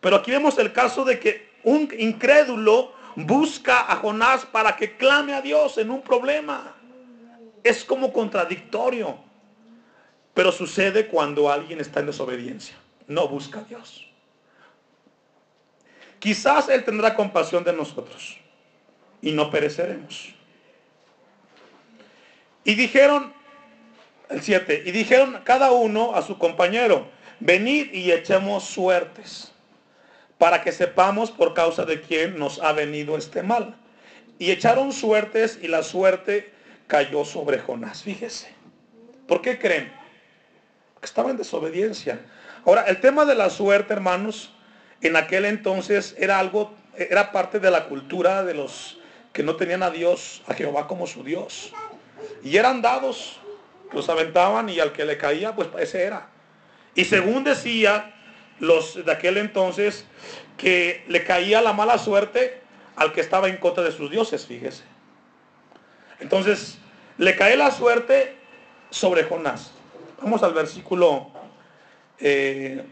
Pero 0.00 0.16
aquí 0.16 0.30
vemos 0.30 0.58
el 0.58 0.72
caso 0.72 1.04
de 1.04 1.18
que 1.18 1.54
un 1.62 1.88
incrédulo 1.98 2.92
busca 3.16 3.90
a 3.90 3.96
Jonás 3.96 4.44
para 4.44 4.76
que 4.76 4.96
clame 4.96 5.34
a 5.34 5.40
Dios 5.40 5.78
en 5.78 5.90
un 5.90 6.02
problema. 6.02 6.74
Es 7.62 7.84
como 7.84 8.12
contradictorio. 8.12 9.18
Pero 10.34 10.50
sucede 10.50 11.06
cuando 11.06 11.50
alguien 11.50 11.80
está 11.80 12.00
en 12.00 12.06
desobediencia. 12.06 12.76
No 13.06 13.28
busca 13.28 13.60
a 13.60 13.64
Dios. 13.64 14.06
Quizás 16.18 16.68
Él 16.68 16.84
tendrá 16.84 17.14
compasión 17.14 17.62
de 17.64 17.72
nosotros 17.72 18.38
y 19.20 19.32
no 19.32 19.50
pereceremos. 19.50 20.34
Y 22.64 22.74
dijeron, 22.74 23.32
el 24.30 24.42
7, 24.42 24.82
y 24.86 24.90
dijeron 24.90 25.40
cada 25.44 25.72
uno 25.72 26.14
a 26.14 26.22
su 26.22 26.38
compañero, 26.38 27.08
venid 27.40 27.92
y 27.92 28.12
echemos 28.12 28.64
suertes, 28.64 29.52
para 30.38 30.62
que 30.62 30.72
sepamos 30.72 31.30
por 31.30 31.54
causa 31.54 31.84
de 31.84 32.00
quién 32.00 32.38
nos 32.38 32.60
ha 32.60 32.72
venido 32.72 33.16
este 33.16 33.42
mal. 33.42 33.76
Y 34.38 34.50
echaron 34.50 34.92
suertes 34.92 35.58
y 35.62 35.68
la 35.68 35.82
suerte 35.82 36.52
cayó 36.86 37.24
sobre 37.24 37.58
Jonás. 37.58 38.02
Fíjese. 38.02 38.52
¿Por 39.26 39.40
qué 39.40 39.58
creen? 39.58 39.92
Porque 40.92 41.06
estaba 41.06 41.30
en 41.30 41.36
desobediencia. 41.36 42.20
Ahora, 42.66 42.82
el 42.82 43.00
tema 43.00 43.24
de 43.24 43.34
la 43.34 43.48
suerte, 43.50 43.92
hermanos, 43.92 44.52
en 45.00 45.16
aquel 45.16 45.44
entonces 45.44 46.14
era 46.18 46.38
algo, 46.38 46.74
era 46.96 47.30
parte 47.32 47.60
de 47.60 47.70
la 47.70 47.86
cultura 47.86 48.42
de 48.42 48.54
los 48.54 48.98
que 49.32 49.42
no 49.42 49.56
tenían 49.56 49.82
a 49.82 49.90
Dios, 49.90 50.42
a 50.46 50.54
Jehová 50.54 50.86
como 50.86 51.06
su 51.06 51.22
Dios. 51.22 51.72
Y 52.42 52.56
eran 52.56 52.82
dados, 52.82 53.38
los 53.94 54.08
aventaban 54.08 54.68
y 54.68 54.80
al 54.80 54.92
que 54.92 55.04
le 55.04 55.16
caía, 55.16 55.54
pues 55.54 55.68
ese 55.78 56.02
era. 56.02 56.28
Y 56.94 57.04
según 57.04 57.44
decía 57.44 58.14
los 58.60 59.04
de 59.04 59.10
aquel 59.10 59.38
entonces, 59.38 60.04
que 60.56 61.04
le 61.08 61.24
caía 61.24 61.60
la 61.60 61.72
mala 61.72 61.98
suerte 61.98 62.60
al 62.96 63.12
que 63.12 63.20
estaba 63.20 63.48
en 63.48 63.56
contra 63.56 63.82
de 63.82 63.92
sus 63.92 64.10
dioses, 64.10 64.46
fíjese. 64.46 64.84
Entonces, 66.20 66.78
le 67.18 67.36
cae 67.36 67.56
la 67.56 67.70
suerte 67.70 68.36
sobre 68.90 69.24
Jonás. 69.24 69.72
Vamos 70.20 70.42
al 70.42 70.54
versículo 70.54 71.30
8. 72.18 72.20
Eh, 72.20 72.84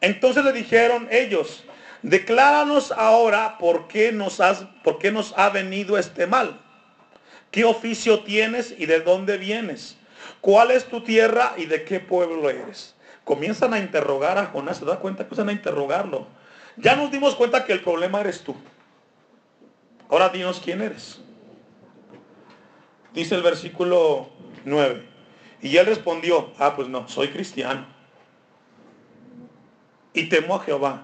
Entonces 0.00 0.44
le 0.44 0.52
dijeron 0.52 1.08
ellos, 1.10 1.64
decláranos 2.02 2.92
ahora 2.92 3.58
por 3.58 3.86
qué 3.88 4.12
nos, 4.12 4.40
has, 4.40 4.64
por 4.82 4.98
qué 4.98 5.12
nos 5.12 5.32
ha 5.36 5.50
venido 5.50 5.96
este 5.98 6.26
mal. 6.26 6.60
¿Qué 7.50 7.64
oficio 7.64 8.20
tienes 8.20 8.74
y 8.78 8.86
de 8.86 9.00
dónde 9.00 9.36
vienes? 9.36 9.96
¿Cuál 10.40 10.70
es 10.70 10.86
tu 10.86 11.02
tierra 11.02 11.54
y 11.56 11.66
de 11.66 11.84
qué 11.84 12.00
pueblo 12.00 12.48
eres? 12.48 12.94
Comienzan 13.24 13.74
a 13.74 13.78
interrogar 13.78 14.38
a 14.38 14.46
Jonás, 14.46 14.78
se 14.78 14.84
da 14.84 14.98
cuenta, 14.98 15.24
comienzan 15.24 15.48
a 15.48 15.52
interrogarlo. 15.52 16.26
Ya 16.76 16.96
nos 16.96 17.10
dimos 17.10 17.34
cuenta 17.34 17.64
que 17.64 17.72
el 17.72 17.82
problema 17.82 18.20
eres 18.20 18.42
tú. 18.42 18.54
Ahora 20.08 20.28
dinos 20.28 20.60
quién 20.64 20.80
eres. 20.80 21.20
Dice 23.12 23.34
el 23.34 23.42
versículo 23.42 24.30
9. 24.64 25.04
Y 25.62 25.76
él 25.76 25.86
respondió, 25.86 26.52
ah, 26.58 26.74
pues 26.74 26.88
no, 26.88 27.08
soy 27.08 27.28
cristiano. 27.28 27.86
Y 30.12 30.28
temo 30.28 30.56
a 30.56 30.60
Jehová. 30.60 31.02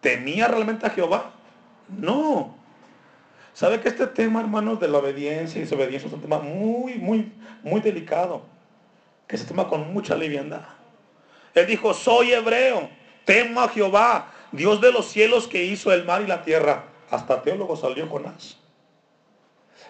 ¿Temía 0.00 0.48
realmente 0.48 0.86
a 0.86 0.90
Jehová? 0.90 1.32
No. 1.88 2.56
¿Sabe 3.54 3.80
que 3.80 3.88
este 3.88 4.06
tema, 4.06 4.40
hermanos, 4.40 4.80
de 4.80 4.88
la 4.88 4.98
obediencia 4.98 5.58
y 5.58 5.64
desobediencia 5.64 6.08
es 6.08 6.14
un 6.14 6.22
tema 6.22 6.38
muy, 6.38 6.94
muy, 6.94 7.32
muy 7.62 7.80
delicado? 7.80 8.42
Que 9.26 9.36
se 9.36 9.44
toma 9.44 9.68
con 9.68 9.92
mucha 9.92 10.14
liviandad. 10.14 10.62
Él 11.54 11.66
dijo, 11.66 11.92
soy 11.92 12.32
hebreo, 12.32 12.88
temo 13.24 13.60
a 13.60 13.68
Jehová, 13.68 14.32
Dios 14.52 14.80
de 14.80 14.90
los 14.90 15.06
cielos 15.06 15.46
que 15.46 15.64
hizo 15.64 15.92
el 15.92 16.04
mar 16.04 16.22
y 16.22 16.26
la 16.26 16.42
tierra. 16.42 16.84
Hasta 17.10 17.42
teólogo 17.42 17.76
salió 17.76 18.06
Jonás. 18.08 18.56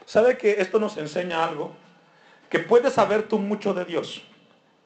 ¿Sabe 0.06 0.36
que 0.36 0.60
esto 0.60 0.80
nos 0.80 0.96
enseña 0.96 1.44
algo? 1.44 1.72
Que 2.48 2.58
puedes 2.58 2.94
saber 2.94 3.28
tú 3.28 3.38
mucho 3.38 3.74
de 3.74 3.84
Dios, 3.84 4.22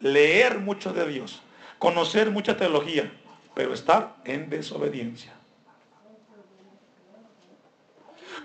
leer 0.01 0.59
mucho 0.59 0.93
de 0.93 1.07
Dios, 1.09 1.43
conocer 1.79 2.31
mucha 2.31 2.57
teología, 2.57 3.11
pero 3.55 3.73
estar 3.73 4.17
en 4.25 4.51
desobediencia. 4.51 5.36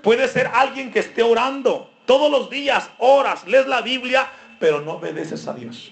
Puede 0.01 0.27
ser 0.27 0.47
alguien 0.47 0.91
que 0.91 0.99
esté 0.99 1.23
orando 1.23 1.91
todos 2.05 2.31
los 2.31 2.49
días, 2.49 2.89
horas, 2.97 3.47
lees 3.47 3.67
la 3.67 3.81
Biblia, 3.81 4.29
pero 4.59 4.81
no 4.81 4.93
obedeces 4.93 5.47
a 5.47 5.53
Dios. 5.53 5.91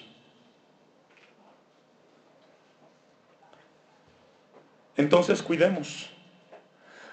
Entonces 4.98 5.42
cuidemos. 5.42 6.10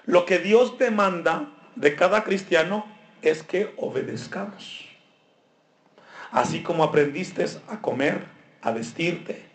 Lo 0.05 0.25
que 0.25 0.39
Dios 0.39 0.77
demanda 0.77 1.49
de 1.75 1.95
cada 1.95 2.23
cristiano 2.23 2.85
es 3.21 3.43
que 3.43 3.73
obedezcamos. 3.77 4.85
Así 6.31 6.63
como 6.63 6.83
aprendiste 6.83 7.45
a 7.69 7.79
comer, 7.81 8.25
a 8.61 8.71
vestirte, 8.71 9.45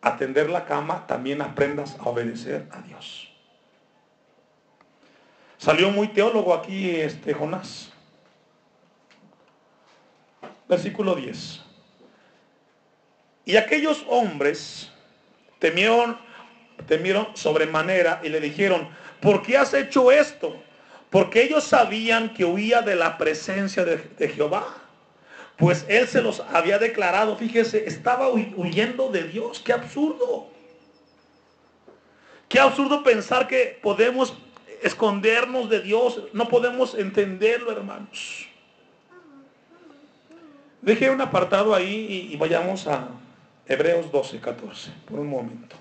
a 0.00 0.16
tender 0.16 0.50
la 0.50 0.64
cama, 0.66 1.06
también 1.06 1.42
aprendas 1.42 1.96
a 1.98 2.04
obedecer 2.04 2.68
a 2.70 2.80
Dios. 2.82 3.27
Salió 5.58 5.90
muy 5.90 6.08
teólogo 6.08 6.54
aquí 6.54 6.90
este 6.90 7.34
Jonás. 7.34 7.90
Versículo 10.68 11.16
10. 11.16 11.60
Y 13.44 13.56
aquellos 13.56 14.04
hombres 14.08 14.90
temieron, 15.58 16.16
temieron 16.86 17.28
sobremanera 17.34 18.20
y 18.22 18.28
le 18.28 18.40
dijeron, 18.40 18.88
¿por 19.20 19.42
qué 19.42 19.56
has 19.56 19.74
hecho 19.74 20.12
esto? 20.12 20.56
Porque 21.10 21.42
ellos 21.42 21.64
sabían 21.64 22.34
que 22.34 22.44
huía 22.44 22.82
de 22.82 22.94
la 22.94 23.18
presencia 23.18 23.84
de, 23.84 23.96
de 23.96 24.28
Jehová. 24.28 24.76
Pues 25.56 25.84
él 25.88 26.06
se 26.06 26.22
los 26.22 26.40
había 26.52 26.78
declarado, 26.78 27.36
fíjese, 27.36 27.88
estaba 27.88 28.28
huyendo 28.28 29.10
de 29.10 29.24
Dios. 29.24 29.58
Qué 29.58 29.72
absurdo. 29.72 30.46
Qué 32.48 32.60
absurdo 32.60 33.02
pensar 33.02 33.48
que 33.48 33.78
podemos 33.82 34.34
escondernos 34.82 35.68
de 35.68 35.80
Dios. 35.80 36.22
No 36.32 36.48
podemos 36.48 36.94
entenderlo, 36.94 37.72
hermanos. 37.72 38.46
Dejé 40.80 41.10
un 41.10 41.20
apartado 41.20 41.74
ahí 41.74 42.30
y, 42.32 42.36
vayamos 42.36 42.86
a 42.86 43.08
Hebreos 43.66 44.10
12, 44.12 44.38
14, 44.40 44.90
por 45.06 45.18
un 45.18 45.28
momento. 45.28 45.76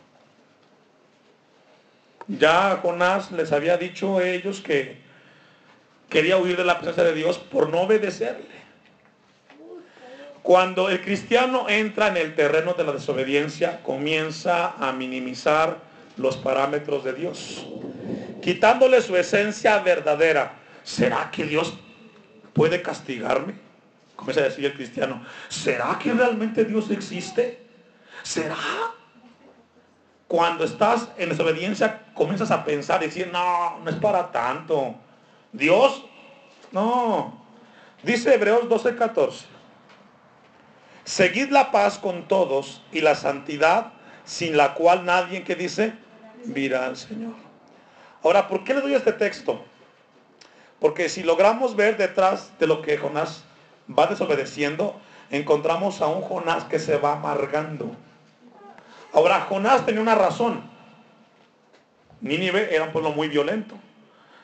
Ya 2.28 2.80
Jonás 2.82 3.32
les 3.32 3.52
había 3.52 3.78
dicho 3.78 4.18
a 4.18 4.28
ellos 4.28 4.60
que 4.60 4.98
quería 6.10 6.38
huir 6.38 6.58
de 6.58 6.66
la 6.66 6.78
presencia 6.78 7.04
de 7.04 7.14
Dios 7.14 7.38
por 7.38 7.70
no 7.70 7.82
obedecerle. 7.82 8.58
Cuando 10.42 10.90
el 10.90 11.02
cristiano 11.02 11.70
entra 11.70 12.08
en 12.08 12.18
el 12.18 12.36
terreno 12.36 12.74
de 12.74 12.84
la 12.84 12.94
desobediencia, 12.94 13.84
comienza 13.84 14.74
a 14.78 14.92
minimizar 14.94 15.78
los 16.18 16.38
parámetros 16.38 17.04
de 17.04 17.14
Dios 17.14 17.66
quitándole 18.48 19.02
su 19.02 19.14
esencia 19.18 19.78
verdadera. 19.80 20.54
¿Será 20.82 21.30
que 21.30 21.44
Dios 21.44 21.74
puede 22.54 22.82
castigarme? 22.82 23.56
Comienza 24.16 24.40
a 24.40 24.46
decir 24.46 24.64
el 24.64 24.74
cristiano, 24.74 25.22
¿será 25.50 26.00
que 26.02 26.14
realmente 26.14 26.64
Dios 26.64 26.90
existe? 26.90 27.62
¿Será? 28.24 28.56
Cuando 30.30 30.64
estás 30.64 31.10
en 31.18 31.28
desobediencia, 31.28 32.06
comienzas 32.14 32.50
a 32.52 32.64
pensar 32.64 33.04
y 33.04 33.08
decir, 33.08 33.30
no, 33.34 33.80
no 33.80 33.90
es 33.90 33.98
para 33.98 34.32
tanto. 34.32 34.96
Dios, 35.52 36.06
no. 36.72 37.46
Dice 38.02 38.34
Hebreos 38.34 38.70
12:14. 38.70 39.44
Seguid 41.04 41.50
la 41.50 41.70
paz 41.70 42.00
con 42.00 42.30
todos 42.30 42.82
y 42.94 43.02
la 43.02 43.16
santidad, 43.16 43.92
sin 44.24 44.56
la 44.56 44.74
cual 44.74 45.04
nadie 45.04 45.44
que 45.44 45.56
dice, 45.56 45.92
mira 46.46 46.86
al 46.86 46.96
Señor. 46.96 47.47
Ahora, 48.24 48.48
¿por 48.48 48.64
qué 48.64 48.74
le 48.74 48.82
doy 48.82 48.94
este 48.94 49.14
texto? 49.14 49.64
Porque 50.80 51.10
si 51.10 51.24
logramos 51.24 51.76
ver 51.76 51.98
detrás 51.98 52.52
de 52.60 52.68
lo 52.68 52.82
que 52.82 52.98
Jonás 52.98 53.44
va 53.88 54.08
desobedeciendo, 54.08 55.00
encontramos 55.30 56.02
a 56.02 56.08
un 56.08 56.22
Jonás 56.22 56.66
que 56.66 56.80
se 56.80 56.98
va 56.98 57.14
amargando. 57.14 57.96
Ahora, 59.14 59.42
Jonás 59.42 59.86
tenía 59.86 60.02
una 60.02 60.16
razón. 60.16 60.70
Nínive 62.22 62.74
era 62.74 62.86
un 62.86 62.92
pueblo 62.92 63.12
muy 63.12 63.28
violento. 63.28 63.76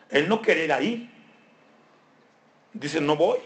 Él 0.09 0.29
no 0.29 0.41
quería 0.41 0.65
ir 0.65 0.73
ahí. 0.73 1.11
Dice, 2.73 3.01
no 3.01 3.15
voy. 3.15 3.39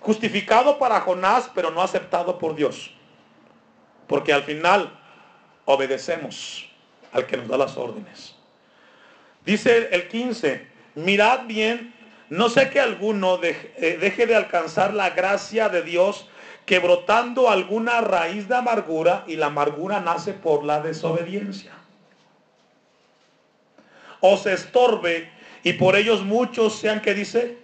Justificado 0.00 0.78
para 0.78 1.00
Jonás, 1.00 1.50
pero 1.54 1.70
no 1.70 1.82
aceptado 1.82 2.38
por 2.38 2.54
Dios. 2.54 2.94
Porque 4.06 4.32
al 4.32 4.44
final 4.44 4.96
obedecemos 5.64 6.70
al 7.12 7.26
que 7.26 7.36
nos 7.36 7.48
da 7.48 7.56
las 7.56 7.76
órdenes. 7.76 8.34
Dice 9.44 9.88
el 9.92 10.08
15, 10.08 10.66
mirad 10.96 11.46
bien, 11.46 11.94
no 12.28 12.48
sé 12.48 12.70
que 12.70 12.80
alguno 12.80 13.38
deje, 13.38 13.72
eh, 13.76 13.98
deje 13.98 14.26
de 14.26 14.34
alcanzar 14.34 14.92
la 14.92 15.10
gracia 15.10 15.68
de 15.68 15.82
Dios, 15.82 16.28
que 16.64 16.80
brotando 16.80 17.48
alguna 17.48 18.00
raíz 18.00 18.48
de 18.48 18.56
amargura 18.56 19.24
y 19.28 19.36
la 19.36 19.46
amargura 19.46 20.00
nace 20.00 20.32
por 20.32 20.64
la 20.64 20.80
desobediencia. 20.80 21.72
O 24.20 24.36
se 24.36 24.52
estorbe 24.52 25.30
y 25.62 25.74
por 25.74 25.94
ellos 25.94 26.24
muchos 26.24 26.76
sean 26.76 27.00
que 27.00 27.14
dice. 27.14 27.58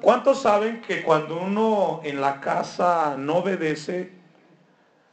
¿Cuántos 0.00 0.42
saben 0.42 0.82
que 0.82 1.02
cuando 1.02 1.38
uno 1.38 2.00
en 2.04 2.20
la 2.20 2.40
casa 2.40 3.16
no 3.16 3.36
obedece, 3.36 4.12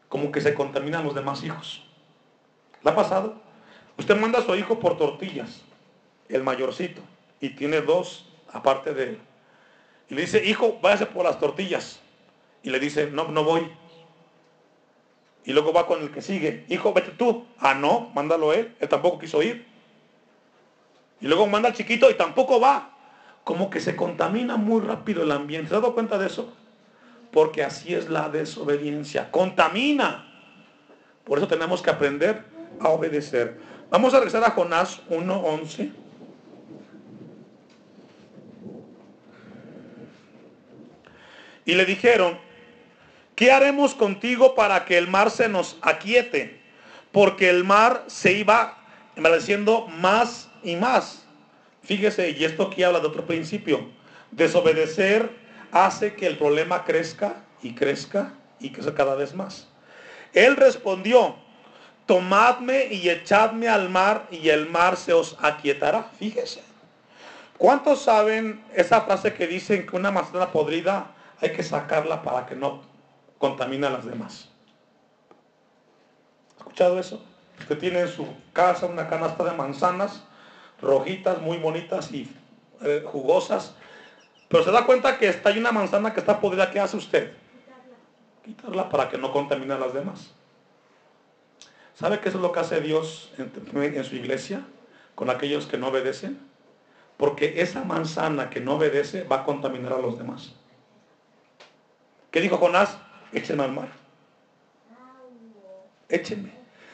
como 0.09 0.31
que 0.31 0.41
se 0.41 0.53
contaminan 0.53 1.05
los 1.05 1.15
demás 1.15 1.43
hijos? 1.43 1.87
¿Le 2.83 2.91
ha 2.91 2.95
pasado? 2.95 3.35
Usted 3.97 4.15
manda 4.15 4.39
a 4.39 4.41
su 4.43 4.55
hijo 4.55 4.79
por 4.79 4.97
tortillas, 4.97 5.61
el 6.29 6.43
mayorcito, 6.43 7.01
y 7.39 7.49
tiene 7.49 7.81
dos 7.81 8.29
aparte 8.51 8.93
de 8.93 9.03
él. 9.03 9.19
Y 10.09 10.15
le 10.15 10.21
dice, 10.21 10.43
hijo, 10.43 10.79
váyase 10.81 11.05
por 11.05 11.23
las 11.25 11.39
tortillas. 11.39 12.01
Y 12.63 12.69
le 12.69 12.79
dice, 12.79 13.09
no, 13.09 13.29
no 13.29 13.43
voy. 13.43 13.71
Y 15.45 15.53
luego 15.53 15.73
va 15.73 15.87
con 15.87 16.01
el 16.01 16.11
que 16.11 16.21
sigue, 16.21 16.65
hijo, 16.69 16.93
vete 16.93 17.11
tú. 17.11 17.45
Ah, 17.59 17.73
no, 17.73 18.11
mándalo 18.13 18.53
él. 18.53 18.75
Él 18.79 18.89
tampoco 18.89 19.19
quiso 19.19 19.41
ir. 19.41 19.65
Y 21.19 21.27
luego 21.27 21.47
manda 21.47 21.69
al 21.69 21.75
chiquito 21.75 22.09
y 22.09 22.15
tampoco 22.15 22.59
va. 22.59 22.89
Como 23.43 23.69
que 23.69 23.79
se 23.79 23.95
contamina 23.95 24.57
muy 24.57 24.81
rápido 24.81 25.23
el 25.23 25.31
ambiente. 25.31 25.69
¿Se 25.69 25.75
ha 25.75 25.79
dado 25.79 25.93
cuenta 25.93 26.17
de 26.17 26.27
eso? 26.27 26.53
Porque 27.31 27.63
así 27.63 27.93
es 27.93 28.09
la 28.09 28.29
desobediencia. 28.29 29.31
Contamina. 29.31 30.27
Por 31.23 31.37
eso 31.37 31.47
tenemos 31.47 31.81
que 31.81 31.89
aprender 31.89 32.50
a 32.81 32.89
obedecer. 32.89 33.57
Vamos 33.89 34.13
a 34.13 34.17
regresar 34.17 34.43
a 34.43 34.51
Jonás 34.51 35.01
1.11. 35.09 35.91
Y 41.65 41.75
le 41.75 41.85
dijeron, 41.85 42.37
¿qué 43.35 43.51
haremos 43.51 43.93
contigo 43.93 44.55
para 44.55 44.85
que 44.85 44.97
el 44.97 45.07
mar 45.07 45.29
se 45.29 45.47
nos 45.47 45.77
aquiete? 45.81 46.59
Porque 47.11 47.49
el 47.49 47.63
mar 47.63 48.03
se 48.07 48.33
iba 48.33 48.77
envaleciendo 49.15 49.87
más 49.87 50.49
y 50.63 50.75
más. 50.75 51.25
Fíjese, 51.83 52.31
y 52.31 52.43
esto 52.45 52.63
aquí 52.63 52.83
habla 52.83 52.99
de 52.99 53.07
otro 53.07 53.25
principio. 53.25 53.89
Desobedecer 54.31 55.29
hace 55.71 56.13
que 56.15 56.27
el 56.27 56.37
problema 56.37 56.83
crezca 56.83 57.43
y 57.61 57.73
crezca 57.73 58.33
y 58.59 58.71
crezca 58.71 58.93
cada 58.93 59.15
vez 59.15 59.33
más. 59.33 59.67
Él 60.33 60.55
respondió, 60.55 61.35
tomadme 62.05 62.85
y 62.85 63.09
echadme 63.09 63.67
al 63.67 63.89
mar 63.89 64.27
y 64.31 64.49
el 64.49 64.67
mar 64.69 64.97
se 64.97 65.13
os 65.13 65.37
aquietará. 65.41 66.03
Fíjese. 66.17 66.63
¿Cuántos 67.57 68.01
saben 68.01 68.63
esa 68.73 69.01
frase 69.01 69.33
que 69.33 69.47
dicen 69.47 69.85
que 69.85 69.95
una 69.95 70.11
manzana 70.11 70.51
podrida 70.51 71.11
hay 71.41 71.51
que 71.51 71.63
sacarla 71.63 72.21
para 72.21 72.45
que 72.45 72.55
no 72.55 72.81
contamine 73.41 73.87
a 73.87 73.89
las 73.89 74.05
demás. 74.05 74.47
¿Ha 76.55 76.59
escuchado 76.59 76.99
eso? 76.99 77.21
Usted 77.59 77.77
tiene 77.79 78.01
en 78.01 78.07
su 78.07 78.27
casa 78.53 78.85
una 78.85 79.09
canasta 79.09 79.43
de 79.43 79.51
manzanas 79.51 80.23
rojitas, 80.79 81.41
muy 81.41 81.57
bonitas 81.57 82.11
y 82.11 82.31
eh, 82.81 83.03
jugosas, 83.05 83.73
pero 84.47 84.63
se 84.63 84.71
da 84.71 84.85
cuenta 84.85 85.17
que 85.17 85.27
está 85.27 85.49
hay 85.49 85.59
una 85.59 85.71
manzana 85.71 86.13
que 86.13 86.19
está 86.19 86.39
podrida, 86.39 86.71
¿qué 86.71 86.79
hace 86.79 86.97
usted? 86.97 87.33
Quitarla 88.45 88.89
para 88.89 89.09
que 89.09 89.17
no 89.17 89.31
contamine 89.31 89.73
a 89.73 89.79
las 89.79 89.93
demás. 89.93 90.33
¿Sabe 92.01 92.19
qué 92.19 92.29
es 92.29 92.35
lo 92.35 92.51
que 92.51 92.59
hace 92.59 92.81
Dios 92.81 93.31
en 93.37 94.03
su 94.03 94.15
iglesia 94.15 94.65
con 95.13 95.29
aquellos 95.29 95.67
que 95.67 95.77
no 95.77 95.89
obedecen? 95.89 96.39
Porque 97.15 97.61
esa 97.61 97.83
manzana 97.83 98.49
que 98.49 98.59
no 98.59 98.77
obedece 98.77 99.23
va 99.23 99.41
a 99.41 99.43
contaminar 99.43 99.93
a 99.93 99.99
los 99.99 100.17
demás. 100.17 100.55
¿Qué 102.31 102.41
dijo 102.41 102.57
Jonás? 102.57 102.97
Échenme 103.31 103.65
al 103.65 103.73
mar. 103.73 103.89
Échenme. 106.09 106.51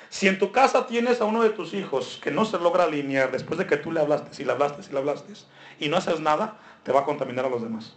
Si 0.09 0.27
en 0.27 0.39
tu 0.39 0.51
casa 0.51 0.85
tienes 0.87 1.21
a 1.21 1.25
uno 1.25 1.41
de 1.41 1.51
tus 1.51 1.73
hijos 1.73 2.19
que 2.21 2.29
no 2.29 2.43
se 2.43 2.59
logra 2.59 2.83
alinear 2.83 3.31
después 3.31 3.57
de 3.57 3.65
que 3.65 3.77
tú 3.77 3.93
le 3.93 4.01
hablaste, 4.01 4.33
si 4.33 4.43
le 4.43 4.51
hablaste, 4.51 4.83
si 4.83 4.91
le 4.91 4.99
hablaste, 4.99 5.31
y 5.79 5.87
no 5.87 5.95
haces 5.95 6.19
nada, 6.19 6.57
te 6.83 6.91
va 6.91 7.01
a 7.01 7.05
contaminar 7.05 7.45
a 7.45 7.49
los 7.49 7.61
demás. 7.61 7.95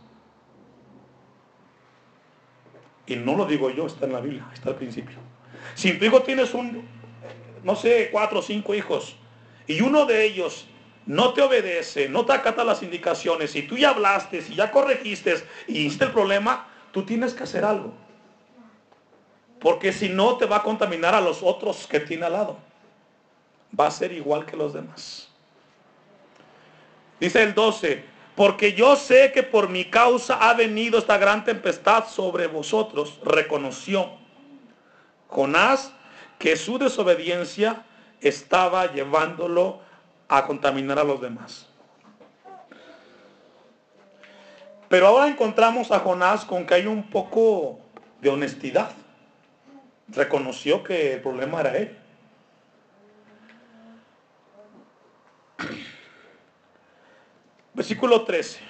Y 3.07 3.17
no 3.17 3.35
lo 3.37 3.47
digo 3.47 3.69
yo, 3.71 3.87
está 3.87 4.07
en 4.07 4.13
la 4.13 4.21
Biblia, 4.21 4.47
está 4.55 4.69
al 4.69 4.77
principio. 4.77 5.19
Si 5.75 5.99
tu 5.99 6.05
hijo 6.05 6.23
tienes 6.23 6.55
un, 6.55 7.00
no 7.63 7.77
sé, 7.77 8.09
cuatro 8.11 8.41
o 8.41 8.43
cinco 8.43 8.75
hijos, 8.75 9.17
y 9.67 9.81
uno 9.81 10.07
de 10.07 10.25
ellos 10.25 10.67
no 11.07 11.33
te 11.33 11.43
obedece, 11.43 12.09
no 12.09 12.25
te 12.25 12.33
acata 12.33 12.65
las 12.65 12.83
indicaciones, 12.83 13.55
y 13.57 13.63
tú 13.63 13.77
ya 13.77 13.91
hablaste, 13.91 14.45
y 14.49 14.55
ya 14.55 14.71
corregiste, 14.71 15.43
y 15.67 15.81
hiciste 15.81 16.05
el 16.05 16.13
problema, 16.13 16.69
tú 16.93 17.05
tienes 17.05 17.35
que 17.35 17.45
hacer 17.45 17.65
algo. 17.65 17.93
Porque 19.61 19.93
si 19.93 20.09
no, 20.09 20.37
te 20.37 20.47
va 20.47 20.57
a 20.57 20.63
contaminar 20.63 21.15
a 21.15 21.21
los 21.21 21.43
otros 21.43 21.87
que 21.87 22.01
tiene 22.01 22.27
al 22.27 22.33
lado. 22.33 22.57
Va 23.79 23.87
a 23.87 23.91
ser 23.91 24.13
igual 24.13 24.47
que 24.47 24.57
los 24.57 24.73
demás. 24.73 25.29
Dice 27.21 27.43
el 27.43 27.55
12, 27.55 28.03
porque 28.35 28.73
yo 28.73 28.97
sé 28.97 29.33
que 29.33 29.43
por 29.43 29.69
mi 29.69 29.85
causa 29.85 30.49
ha 30.49 30.55
venido 30.55 30.99
esta 30.99 31.19
gran 31.19 31.45
tempestad 31.45 32.09
sobre 32.09 32.47
vosotros. 32.47 33.21
Reconoció 33.23 34.13
Jonás 35.29 35.93
que 36.41 36.57
su 36.57 36.79
desobediencia 36.79 37.85
estaba 38.23 38.91
llevándolo 38.91 39.81
a 40.27 40.47
contaminar 40.47 40.99
a 40.99 41.05
los 41.05 41.21
demás. 41.21 41.67
Pero 44.89 45.07
ahora 45.07 45.29
encontramos 45.29 45.93
a 45.93 45.99
Jonás 46.01 46.47
con 46.47 46.65
que 46.67 46.73
hay 46.75 46.87
un 46.87 47.11
poco 47.11 47.79
de 48.23 48.31
honestidad. 48.31 48.91
Reconoció 50.09 50.83
que 50.83 51.13
el 51.13 51.21
problema 51.21 51.61
era 51.61 51.77
él. 51.77 51.99
Versículo 57.75 58.25
13. 58.25 58.61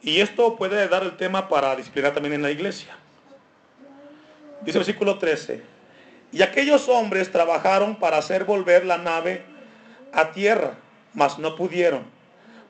Y 0.00 0.22
esto 0.22 0.56
puede 0.56 0.88
dar 0.88 1.02
el 1.02 1.14
tema 1.18 1.46
para 1.46 1.76
disciplinar 1.76 2.14
también 2.14 2.32
en 2.32 2.42
la 2.42 2.50
iglesia. 2.50 2.96
Dice 4.62 4.78
versículo 4.78 5.18
13. 5.18 5.75
Y 6.32 6.42
aquellos 6.42 6.88
hombres 6.88 7.30
trabajaron 7.30 7.96
para 7.96 8.18
hacer 8.18 8.44
volver 8.44 8.84
la 8.84 8.98
nave 8.98 9.44
a 10.12 10.32
tierra, 10.32 10.74
mas 11.14 11.38
no 11.38 11.54
pudieron 11.56 12.16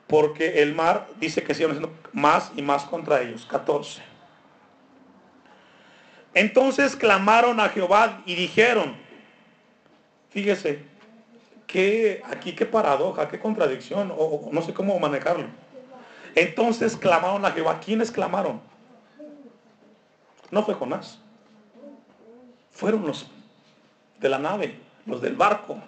porque 0.07 0.61
el 0.61 0.73
mar 0.73 1.07
dice 1.19 1.43
que 1.43 1.53
siguen 1.53 1.71
haciendo 1.71 1.93
más 2.13 2.51
y 2.55 2.61
más 2.61 2.85
contra 2.85 3.21
ellos. 3.21 3.45
14. 3.45 4.01
Entonces 6.33 6.95
clamaron 6.95 7.59
a 7.59 7.69
Jehová 7.69 8.21
y 8.25 8.35
dijeron, 8.35 8.95
fíjese, 10.29 10.83
que 11.65 12.21
aquí 12.25 12.53
qué 12.53 12.65
paradoja, 12.65 13.27
qué 13.27 13.39
contradicción, 13.39 14.13
o, 14.15 14.49
no 14.51 14.61
sé 14.61 14.73
cómo 14.73 14.97
manejarlo. 14.99 15.47
Entonces 16.33 16.95
clamaron 16.95 17.45
a 17.45 17.51
Jehová. 17.51 17.79
¿Quiénes 17.83 18.11
clamaron? 18.11 18.61
No 20.49 20.63
fue 20.63 20.75
Jonás. 20.75 21.19
Fueron 22.71 23.05
los 23.05 23.29
de 24.19 24.29
la 24.29 24.39
nave, 24.39 24.79
los 25.05 25.21
del 25.21 25.35
barco. 25.35 25.81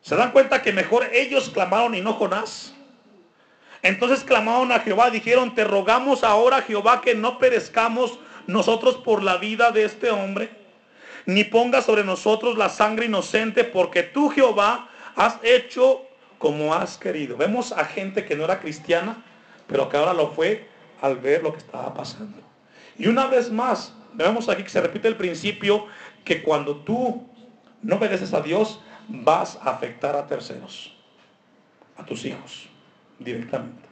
¿Se 0.00 0.16
dan 0.16 0.32
cuenta 0.32 0.62
que 0.62 0.72
mejor 0.72 1.08
ellos 1.12 1.50
clamaron 1.50 1.94
y 1.94 2.00
no 2.00 2.14
Jonás? 2.14 2.74
Entonces 3.82 4.24
clamaron 4.24 4.72
a 4.72 4.80
Jehová, 4.80 5.10
dijeron, 5.10 5.54
te 5.54 5.64
rogamos 5.64 6.24
ahora 6.24 6.62
Jehová 6.62 7.00
que 7.00 7.14
no 7.14 7.38
perezcamos 7.38 8.18
nosotros 8.46 8.96
por 8.96 9.22
la 9.22 9.36
vida 9.36 9.70
de 9.70 9.84
este 9.84 10.10
hombre, 10.10 10.50
ni 11.26 11.44
ponga 11.44 11.82
sobre 11.82 12.04
nosotros 12.04 12.56
la 12.56 12.70
sangre 12.70 13.06
inocente, 13.06 13.64
porque 13.64 14.02
tú 14.02 14.30
Jehová 14.30 14.88
has 15.14 15.38
hecho 15.42 16.02
como 16.38 16.74
has 16.74 16.96
querido. 16.96 17.36
Vemos 17.36 17.72
a 17.72 17.84
gente 17.84 18.24
que 18.24 18.34
no 18.34 18.44
era 18.44 18.60
cristiana, 18.60 19.22
pero 19.66 19.88
que 19.88 19.96
ahora 19.96 20.14
lo 20.14 20.30
fue 20.30 20.66
al 21.00 21.16
ver 21.16 21.42
lo 21.42 21.52
que 21.52 21.58
estaba 21.58 21.92
pasando. 21.92 22.38
Y 22.96 23.06
una 23.06 23.26
vez 23.26 23.50
más, 23.50 23.92
vemos 24.14 24.48
aquí 24.48 24.62
que 24.62 24.70
se 24.70 24.80
repite 24.80 25.08
el 25.08 25.16
principio 25.16 25.86
que 26.28 26.42
cuando 26.42 26.76
tú 26.76 27.26
no 27.80 27.96
obedeces 27.96 28.34
a 28.34 28.42
Dios, 28.42 28.80
vas 29.08 29.58
a 29.62 29.70
afectar 29.70 30.14
a 30.14 30.26
terceros, 30.26 30.94
a 31.96 32.04
tus 32.04 32.26
hijos, 32.26 32.68
directamente. 33.18 33.88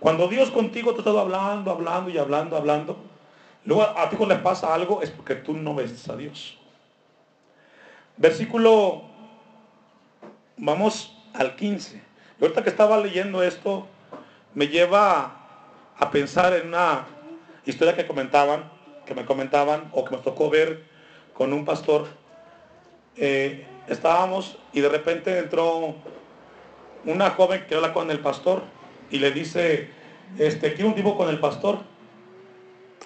Cuando 0.00 0.28
Dios 0.28 0.50
contigo 0.50 0.94
te 0.94 1.00
está 1.00 1.10
hablando, 1.10 1.70
hablando 1.70 2.08
y 2.08 2.16
hablando, 2.16 2.56
hablando, 2.56 2.96
luego 3.66 3.82
a 3.82 4.08
ti 4.08 4.16
cuando 4.16 4.34
le 4.34 4.40
pasa 4.40 4.72
algo 4.72 5.02
es 5.02 5.10
porque 5.10 5.34
tú 5.34 5.52
no 5.52 5.74
ves 5.74 6.08
a 6.08 6.16
Dios. 6.16 6.56
Versículo, 8.16 9.02
vamos 10.56 11.14
al 11.34 11.54
15. 11.54 12.02
ahorita 12.40 12.62
que 12.62 12.70
estaba 12.70 12.96
leyendo 12.96 13.42
esto, 13.42 13.86
me 14.54 14.68
lleva 14.68 15.36
a 15.98 16.10
pensar 16.10 16.54
en 16.54 16.68
una 16.68 17.04
historia 17.66 17.94
que 17.94 18.06
comentaban, 18.06 18.72
que 19.04 19.14
me 19.14 19.26
comentaban 19.26 19.90
o 19.92 20.02
que 20.06 20.16
me 20.16 20.22
tocó 20.22 20.48
ver 20.48 20.91
con 21.42 21.52
un 21.52 21.64
pastor. 21.64 22.06
Eh, 23.16 23.66
estábamos 23.88 24.58
y 24.72 24.80
de 24.80 24.88
repente 24.88 25.38
entró 25.38 25.96
una 27.04 27.30
joven 27.30 27.66
que 27.68 27.74
habla 27.74 27.92
con 27.92 28.12
el 28.12 28.20
pastor 28.20 28.62
y 29.10 29.18
le 29.18 29.32
dice, 29.32 29.88
este, 30.38 30.72
quiero 30.74 30.90
un 30.90 30.94
tipo 30.94 31.16
con 31.16 31.28
el 31.30 31.40
pastor. 31.40 31.80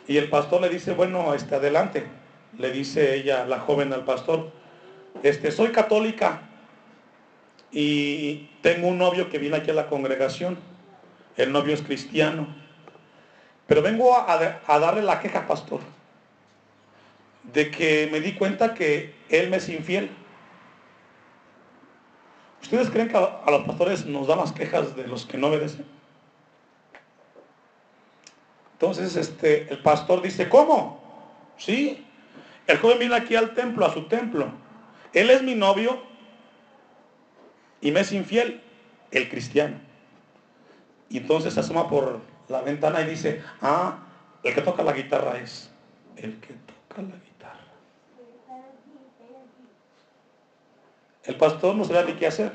Y 0.07 0.19
el 0.19 0.29
pastor 0.29 0.61
le 0.61 0.69
dice, 0.69 0.93
bueno, 0.93 1.33
este, 1.33 1.55
adelante. 1.55 2.05
Le 2.59 2.71
dice 2.73 3.15
ella, 3.15 3.47
la 3.47 3.59
joven 3.59 3.95
al 3.95 4.05
pastor, 4.05 4.51
este, 5.23 5.51
soy 5.51 5.69
católica 5.69 6.43
y 7.73 8.51
tengo 8.61 8.89
un 8.89 8.99
novio 8.99 9.31
que 9.31 9.39
viene 9.39 9.57
aquí 9.57 9.71
a 9.71 9.75
la 9.75 9.87
congregación. 9.87 10.59
El 11.39 11.53
novio 11.53 11.73
es 11.73 11.81
cristiano. 11.81 12.55
Pero 13.67 13.81
vengo 13.81 14.15
a, 14.15 14.61
a 14.67 14.79
darle 14.79 15.01
la 15.01 15.21
queja, 15.21 15.47
pastor, 15.47 15.81
de 17.53 17.71
que 17.71 18.09
me 18.11 18.21
di 18.21 18.33
cuenta 18.33 18.75
que 18.75 19.15
él 19.29 19.51
me 19.51 19.57
es 19.57 19.69
infiel. 19.69 20.11
¿Ustedes 22.63 22.91
creen 22.91 23.09
que 23.09 23.17
a 23.17 23.51
los 23.51 23.67
pastores 23.67 24.07
nos 24.07 24.27
dan 24.27 24.39
las 24.39 24.53
quejas 24.53 24.97
de 24.97 25.07
los 25.07 25.27
que 25.27 25.39
no 25.39 25.49
obedecen? 25.49 25.87
Entonces 28.73 29.17
este, 29.17 29.73
el 29.73 29.79
pastor 29.79 30.21
dice, 30.21 30.49
¿cómo? 30.49 31.01
Sí. 31.57 32.05
El 32.67 32.79
joven 32.79 32.99
viene 32.99 33.15
aquí 33.15 33.37
al 33.37 33.55
templo, 33.55 33.87
a 33.87 33.93
su 33.93 34.07
templo. 34.09 34.51
Él 35.13 35.31
es 35.31 35.43
mi 35.43 35.55
novio 35.55 36.03
y 37.81 37.91
me 37.91 38.01
es 38.01 38.13
infiel, 38.13 38.61
el 39.13 39.29
cristiano. 39.29 39.79
Y 41.09 41.19
entonces 41.19 41.55
se 41.55 41.61
asoma 41.61 41.89
por 41.89 42.21
la 42.49 42.61
ventana 42.63 43.01
y 43.01 43.07
dice, 43.07 43.43
ah, 43.63 43.99
el 44.43 44.55
que 44.55 44.61
toca 44.61 44.83
la 44.83 44.93
guitarra 44.93 45.39
es 45.39 45.71
el 46.17 46.39
que 46.41 46.55
toca 46.55 47.03
la 47.03 47.17
guitarra. 47.17 47.36
El 51.27 51.35
pastor 51.37 51.75
no 51.75 51.85
sabe 51.85 52.13
ni 52.13 52.19
qué 52.19 52.27
hacer. 52.27 52.53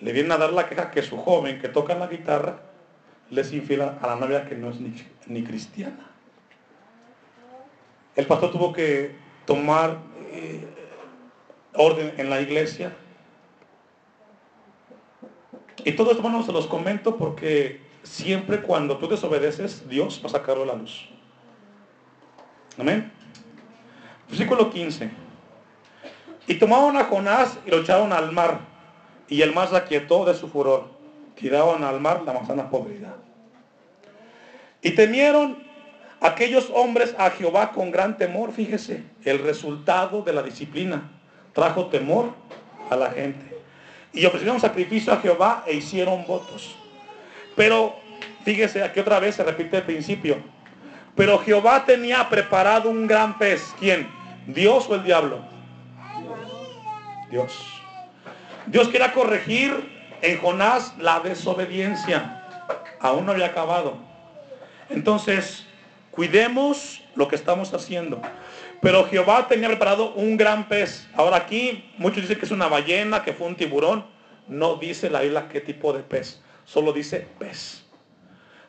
Le 0.00 0.12
viene 0.12 0.34
a 0.34 0.38
dar 0.38 0.52
la 0.52 0.68
queja 0.68 0.90
que 0.90 1.02
su 1.02 1.16
joven 1.16 1.58
que 1.58 1.68
toca 1.68 1.94
la 1.94 2.06
guitarra 2.06 2.60
les 3.30 3.52
infiel 3.52 3.82
a 3.82 3.98
la 4.02 4.16
novia 4.16 4.46
que 4.46 4.54
no 4.54 4.70
es 4.70 4.76
ni, 5.26 5.42
cristiana. 5.42 6.10
El 8.14 8.26
pastor 8.26 8.52
tuvo 8.52 8.72
que 8.72 9.16
tomar 9.46 9.98
eh, 10.32 10.66
orden 11.74 12.12
en 12.18 12.30
la 12.30 12.40
iglesia. 12.40 12.94
Y 15.84 15.92
todo 15.92 16.10
esto, 16.10 16.22
bueno, 16.22 16.42
se 16.42 16.52
los 16.52 16.66
comento 16.66 17.16
porque 17.16 17.80
siempre 18.02 18.60
cuando 18.60 18.98
tú 18.98 19.08
desobedeces, 19.08 19.88
Dios 19.88 20.20
va 20.22 20.28
a 20.28 20.32
sacarlo 20.32 20.62
a 20.64 20.66
la 20.66 20.74
luz. 20.74 21.08
Amén. 22.78 23.10
Versículo 24.28 24.70
15. 24.70 25.25
Y 26.46 26.54
tomaron 26.54 26.96
a 26.96 27.04
Jonás 27.04 27.58
y 27.66 27.70
lo 27.70 27.78
echaron 27.78 28.12
al 28.12 28.32
mar, 28.32 28.60
y 29.28 29.42
el 29.42 29.52
mar 29.52 29.68
se 29.68 29.76
aquietó 29.76 30.24
de 30.24 30.34
su 30.34 30.48
furor 30.48 30.96
tiraban 31.36 31.84
al 31.84 32.00
mar 32.00 32.22
la 32.26 32.32
manzana 32.32 32.68
podrida. 32.68 33.14
Y 34.82 34.90
temieron 34.92 35.58
aquellos 36.20 36.70
hombres 36.74 37.14
a 37.18 37.30
Jehová 37.30 37.72
con 37.72 37.90
gran 37.90 38.16
temor, 38.16 38.52
fíjese, 38.52 39.04
el 39.24 39.38
resultado 39.40 40.22
de 40.22 40.32
la 40.32 40.42
disciplina 40.42 41.10
trajo 41.52 41.86
temor 41.86 42.32
a 42.90 42.96
la 42.96 43.10
gente. 43.10 43.56
Y 44.12 44.24
ofrecieron 44.24 44.60
sacrificio 44.60 45.12
a 45.12 45.18
Jehová 45.18 45.64
e 45.66 45.74
hicieron 45.74 46.26
votos. 46.26 46.74
Pero 47.54 47.94
fíjese, 48.44 48.82
aquí 48.82 49.00
otra 49.00 49.20
vez 49.20 49.34
se 49.34 49.44
repite 49.44 49.78
el 49.78 49.82
principio. 49.82 50.36
Pero 51.14 51.38
Jehová 51.38 51.84
tenía 51.84 52.28
preparado 52.28 52.90
un 52.90 53.06
gran 53.06 53.38
pez. 53.38 53.74
¿Quién? 53.78 54.08
¿Dios 54.46 54.88
o 54.88 54.94
el 54.94 55.02
diablo? 55.02 55.40
Dios. 57.30 57.82
Dios 58.66 58.88
quería 58.88 59.12
corregir 59.12 59.94
en 60.22 60.38
Jonás 60.38 60.94
la 60.98 61.20
desobediencia 61.20 62.36
aún 63.00 63.26
no 63.26 63.32
había 63.32 63.46
acabado. 63.46 63.96
Entonces, 64.88 65.66
cuidemos 66.10 67.02
lo 67.14 67.28
que 67.28 67.36
estamos 67.36 67.72
haciendo. 67.74 68.20
Pero 68.80 69.06
Jehová 69.06 69.48
tenía 69.48 69.68
preparado 69.68 70.12
un 70.14 70.36
gran 70.36 70.68
pez. 70.68 71.08
Ahora 71.14 71.36
aquí 71.36 71.90
muchos 71.98 72.22
dicen 72.22 72.38
que 72.38 72.44
es 72.44 72.50
una 72.50 72.68
ballena, 72.68 73.22
que 73.22 73.32
fue 73.32 73.46
un 73.46 73.56
tiburón. 73.56 74.06
No 74.48 74.76
dice 74.76 75.10
la 75.10 75.24
isla 75.24 75.48
qué 75.48 75.60
tipo 75.60 75.92
de 75.92 76.02
pez. 76.02 76.42
Solo 76.64 76.92
dice 76.92 77.26
pez. 77.38 77.84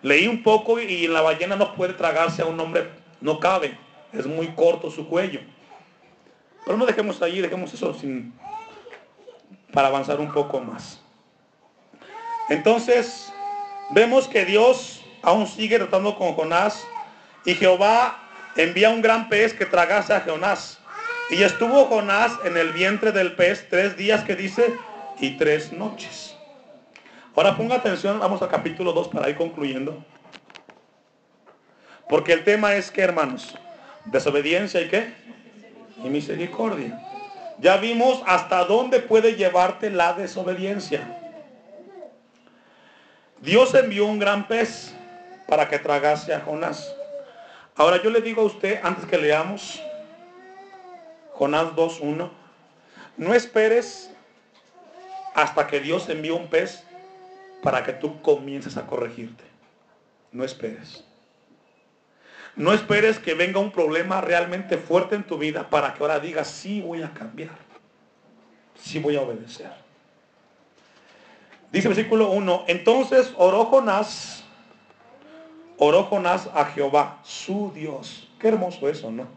Leí 0.01 0.27
un 0.27 0.43
poco 0.43 0.79
y 0.79 1.07
la 1.07 1.21
ballena 1.21 1.55
no 1.55 1.73
puede 1.75 1.93
tragarse 1.93 2.41
a 2.41 2.45
un 2.45 2.59
hombre. 2.59 2.89
No 3.19 3.39
cabe. 3.39 3.77
Es 4.13 4.25
muy 4.25 4.47
corto 4.49 4.89
su 4.89 5.07
cuello. 5.07 5.41
Pero 6.67 6.77
no 6.77 6.85
dejemos 6.85 7.21
allí, 7.21 7.39
dejemos 7.39 7.73
eso 7.73 7.93
sin, 7.93 8.33
para 9.71 9.87
avanzar 9.87 10.19
un 10.19 10.29
poco 10.33 10.59
más. 10.59 10.99
Entonces, 12.49 13.31
vemos 13.91 14.27
que 14.27 14.43
Dios 14.43 15.01
aún 15.21 15.47
sigue 15.47 15.77
tratando 15.79 16.17
con 16.17 16.33
Jonás 16.33 16.85
y 17.45 17.55
Jehová 17.55 18.19
envía 18.57 18.89
un 18.89 19.01
gran 19.01 19.29
pez 19.29 19.53
que 19.53 19.65
tragase 19.65 20.13
a 20.13 20.19
Jonás. 20.19 20.77
Y 21.29 21.41
estuvo 21.41 21.85
Jonás 21.85 22.33
en 22.43 22.57
el 22.57 22.73
vientre 22.73 23.13
del 23.13 23.33
pez 23.37 23.69
tres 23.69 23.95
días 23.95 24.25
que 24.25 24.35
dice 24.35 24.75
y 25.21 25.37
tres 25.37 25.71
noches. 25.71 26.35
Ahora 27.33 27.55
ponga 27.55 27.75
atención, 27.75 28.19
vamos 28.19 28.41
al 28.41 28.49
capítulo 28.49 28.91
2 28.91 29.07
para 29.07 29.29
ir 29.29 29.37
concluyendo. 29.37 30.03
Porque 32.09 32.33
el 32.33 32.43
tema 32.43 32.75
es 32.75 32.91
que, 32.91 33.03
hermanos, 33.03 33.55
desobediencia 34.03 34.81
y 34.81 34.89
qué? 34.89 35.27
Y 36.03 36.09
misericordia. 36.09 36.99
Ya 37.59 37.77
vimos 37.77 38.21
hasta 38.25 38.65
dónde 38.65 38.99
puede 38.99 39.35
llevarte 39.35 39.89
la 39.89 40.13
desobediencia. 40.13 41.17
Dios 43.41 43.73
envió 43.73 44.05
un 44.05 44.19
gran 44.19 44.47
pez 44.47 44.93
para 45.47 45.67
que 45.67 45.79
tragase 45.79 46.33
a 46.33 46.41
Jonás. 46.41 46.93
Ahora 47.75 48.01
yo 48.01 48.09
le 48.09 48.21
digo 48.21 48.41
a 48.41 48.45
usted, 48.45 48.79
antes 48.83 49.05
que 49.05 49.17
leamos 49.17 49.81
Jonás 51.33 51.67
2.1, 51.75 52.29
no 53.17 53.33
esperes 53.33 54.11
hasta 55.35 55.67
que 55.67 55.79
Dios 55.79 56.09
envíe 56.09 56.31
un 56.31 56.47
pez 56.47 56.83
para 57.61 57.83
que 57.83 57.93
tú 57.93 58.21
comiences 58.21 58.77
a 58.77 58.87
corregirte. 58.87 59.43
No 60.31 60.43
esperes. 60.43 61.06
No 62.57 62.73
esperes 62.73 63.19
que 63.19 63.35
venga 63.35 63.59
un 63.59 63.71
problema 63.71 64.19
realmente 64.19 64.77
fuerte 64.77 65.15
en 65.15 65.23
tu 65.23 65.37
vida 65.37 65.69
para 65.69 65.93
que 65.93 66.01
ahora 66.01 66.19
digas, 66.19 66.47
sí 66.47 66.81
voy 66.81 67.03
a 67.03 67.13
cambiar. 67.13 67.55
Sí 68.75 68.97
voy 68.97 69.15
a 69.15 69.21
obedecer. 69.21 69.71
Dice 71.71 71.87
el 71.87 71.93
versículo 71.93 72.31
1, 72.31 72.65
entonces 72.67 73.31
oró 73.37 73.65
Jonás, 73.65 74.43
oró 75.77 76.05
Jonás 76.05 76.49
a 76.51 76.65
Jehová, 76.65 77.19
su 77.23 77.71
Dios. 77.75 78.27
Qué 78.39 78.47
hermoso 78.47 78.89
eso, 78.89 79.11
¿no? 79.11 79.27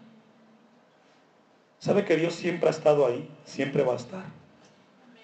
¿Sabe 1.79 2.07
que 2.07 2.17
Dios 2.17 2.35
siempre 2.35 2.69
ha 2.69 2.73
estado 2.73 3.07
ahí? 3.07 3.29
Siempre 3.45 3.83
va 3.83 3.93
a 3.93 3.97
estar. 3.97 4.25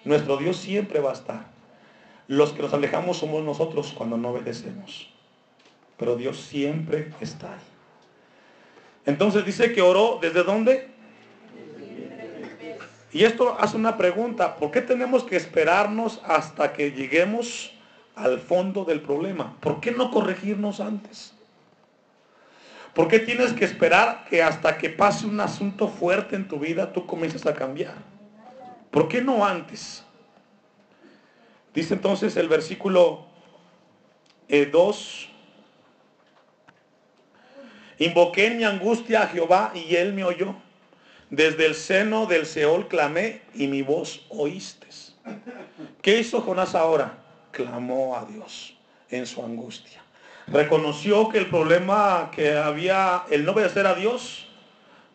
Nuestro 0.03 0.37
Dios 0.37 0.57
siempre 0.57 0.99
va 0.99 1.09
a 1.09 1.13
estar. 1.13 1.45
Los 2.27 2.53
que 2.53 2.61
nos 2.61 2.73
alejamos 2.73 3.17
somos 3.17 3.43
nosotros 3.43 3.91
cuando 3.97 4.17
no 4.17 4.29
obedecemos. 4.29 5.11
Pero 5.97 6.15
Dios 6.15 6.39
siempre 6.39 7.11
está 7.21 7.53
ahí. 7.53 7.76
Entonces 9.07 9.45
dice 9.45 9.71
que 9.71 9.81
oró 9.81 10.19
desde 10.21 10.43
dónde? 10.43 10.89
Y 13.13 13.23
esto 13.23 13.55
hace 13.57 13.77
una 13.77 13.97
pregunta, 13.97 14.57
¿por 14.57 14.69
qué 14.69 14.81
tenemos 14.81 15.23
que 15.23 15.37
esperarnos 15.37 16.21
hasta 16.25 16.73
que 16.73 16.91
lleguemos 16.91 17.71
al 18.15 18.37
fondo 18.37 18.83
del 18.83 18.99
problema? 18.99 19.55
¿Por 19.61 19.79
qué 19.79 19.91
no 19.91 20.11
corregirnos 20.11 20.81
antes? 20.81 21.33
¿Por 22.93 23.07
qué 23.07 23.19
tienes 23.19 23.53
que 23.53 23.63
esperar 23.63 24.25
que 24.29 24.43
hasta 24.43 24.77
que 24.77 24.89
pase 24.89 25.25
un 25.25 25.39
asunto 25.39 25.87
fuerte 25.87 26.35
en 26.35 26.45
tu 26.49 26.59
vida 26.59 26.91
tú 26.91 27.05
comiences 27.05 27.45
a 27.45 27.53
cambiar? 27.53 27.95
¿Por 28.91 29.07
qué 29.07 29.21
no 29.21 29.45
antes? 29.45 30.03
Dice 31.73 31.93
entonces 31.93 32.35
el 32.35 32.49
versículo 32.49 33.25
2, 34.49 34.49
eh, 34.49 35.36
invoqué 37.99 38.47
en 38.47 38.57
mi 38.57 38.63
angustia 38.63 39.23
a 39.23 39.27
Jehová 39.27 39.71
y 39.73 39.95
él 39.95 40.13
me 40.13 40.23
oyó 40.23 40.55
desde 41.29 41.65
el 41.65 41.75
seno 41.75 42.25
del 42.25 42.45
Seol 42.45 42.87
clamé 42.87 43.41
y 43.53 43.67
mi 43.67 43.81
voz 43.81 44.25
oíste. 44.29 44.87
¿Qué 46.01 46.19
hizo 46.19 46.41
Jonás 46.41 46.73
ahora? 46.73 47.17
Clamó 47.51 48.15
a 48.15 48.25
Dios 48.25 48.77
en 49.09 49.25
su 49.25 49.43
angustia. 49.43 50.01
Reconoció 50.47 51.27
que 51.27 51.37
el 51.37 51.49
problema 51.49 52.31
que 52.31 52.55
había, 52.55 53.23
el 53.29 53.43
no 53.43 53.51
obedecer 53.51 53.85
a 53.85 53.95
Dios, 53.95 54.47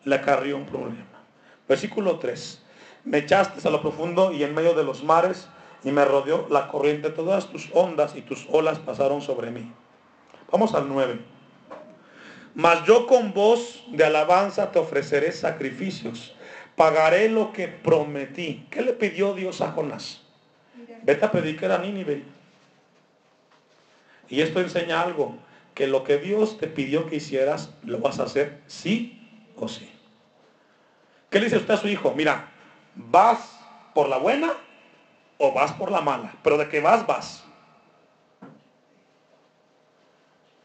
le 0.03 0.15
acarrió 0.15 0.55
un 0.57 0.67
problema. 0.67 1.23
Versículo 1.67 2.19
3. 2.19 2.61
Me 3.05 3.19
echaste 3.19 3.67
a 3.67 3.71
lo 3.71 3.81
profundo 3.81 4.31
y 4.31 4.43
en 4.43 4.53
medio 4.53 4.75
de 4.75 4.83
los 4.83 5.03
mares 5.03 5.47
y 5.83 5.91
me 5.91 6.05
rodeó 6.05 6.47
la 6.51 6.67
corriente. 6.67 7.09
Todas 7.09 7.47
tus 7.47 7.69
ondas 7.73 8.15
y 8.15 8.21
tus 8.21 8.45
olas 8.51 8.77
pasaron 8.77 9.21
sobre 9.21 9.49
mí. 9.49 9.71
Vamos 10.51 10.75
al 10.75 10.87
9. 10.87 11.19
Mas 12.55 12.85
yo 12.85 13.07
con 13.07 13.33
voz 13.33 13.83
de 13.87 14.03
alabanza 14.03 14.71
te 14.71 14.79
ofreceré 14.79 15.31
sacrificios. 15.31 16.35
Pagaré 16.75 17.29
lo 17.29 17.51
que 17.51 17.67
prometí. 17.67 18.67
¿Qué 18.69 18.81
le 18.81 18.93
pidió 18.93 19.33
Dios 19.33 19.61
a 19.61 19.71
Jonás? 19.71 20.21
Vete 21.03 21.25
a 21.25 21.31
predicar 21.31 21.71
a 21.71 21.79
Nínive. 21.79 22.23
Y 24.29 24.41
esto 24.41 24.59
enseña 24.59 25.01
algo, 25.01 25.35
que 25.73 25.87
lo 25.87 26.03
que 26.03 26.17
Dios 26.17 26.57
te 26.57 26.67
pidió 26.67 27.07
que 27.07 27.17
hicieras, 27.17 27.71
lo 27.83 27.99
vas 27.99 28.19
a 28.19 28.23
hacer 28.23 28.61
sí 28.67 29.19
o 29.57 29.67
sí. 29.67 29.91
¿Qué 31.29 31.39
le 31.39 31.45
dice 31.45 31.57
usted 31.57 31.73
a 31.73 31.77
su 31.77 31.87
hijo? 31.87 32.13
Mira, 32.15 32.51
¿vas 32.95 33.59
por 33.93 34.07
la 34.07 34.17
buena 34.17 34.53
o 35.37 35.51
vas 35.51 35.73
por 35.73 35.91
la 35.91 36.01
mala? 36.01 36.35
Pero 36.43 36.57
de 36.57 36.69
que 36.69 36.79
vas, 36.79 37.05
vas. 37.05 37.42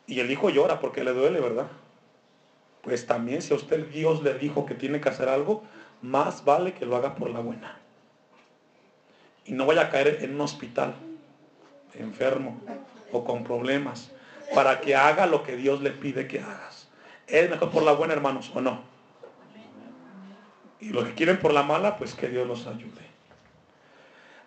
Y 0.09 0.21
el 0.21 0.31
hijo 0.31 0.49
llora 0.49 0.81
porque 0.81 1.05
le 1.05 1.13
duele, 1.13 1.39
¿verdad? 1.39 1.69
Pues 2.83 3.07
también 3.07 3.43
si 3.43 3.53
a 3.53 3.57
usted 3.57 3.87
Dios 3.89 4.23
le 4.23 4.35
dijo 4.35 4.65
que 4.65 4.75
tiene 4.75 5.01
que 5.01 5.11
hacer 5.11 5.29
algo, 5.29 5.63
más 6.01 6.45
vale 6.45 6.73
que 6.73 6.87
lo 6.87 6.97
haga 6.97 7.15
por 7.15 7.29
la 7.29 7.41
buena. 7.41 7.77
Y 9.45 9.53
no 9.53 9.67
vaya 9.67 9.83
a 9.83 9.91
caer 9.91 10.19
en 10.23 10.35
un 10.35 10.41
hospital, 10.41 10.95
enfermo 11.95 12.59
o 13.13 13.23
con 13.25 13.45
problemas, 13.45 14.11
para 14.55 14.81
que 14.81 14.97
haga 14.97 15.27
lo 15.27 15.43
que 15.43 15.57
Dios 15.57 15.83
le 15.83 15.91
pide 15.91 16.27
que 16.27 16.41
hagas. 16.41 16.89
¿Es 17.27 17.51
mejor 17.51 17.71
por 17.71 17.83
la 17.83 17.93
buena, 17.93 18.15
hermanos, 18.15 18.51
o 18.55 18.63
no? 18.63 18.81
Y 20.81 20.89
los 20.89 21.05
que 21.05 21.15
quieren 21.15 21.39
por 21.39 21.53
la 21.53 21.63
mala, 21.63 21.99
pues 21.99 22.15
que 22.15 22.29
Dios 22.29 22.47
los 22.47 22.67
ayude. 22.67 23.07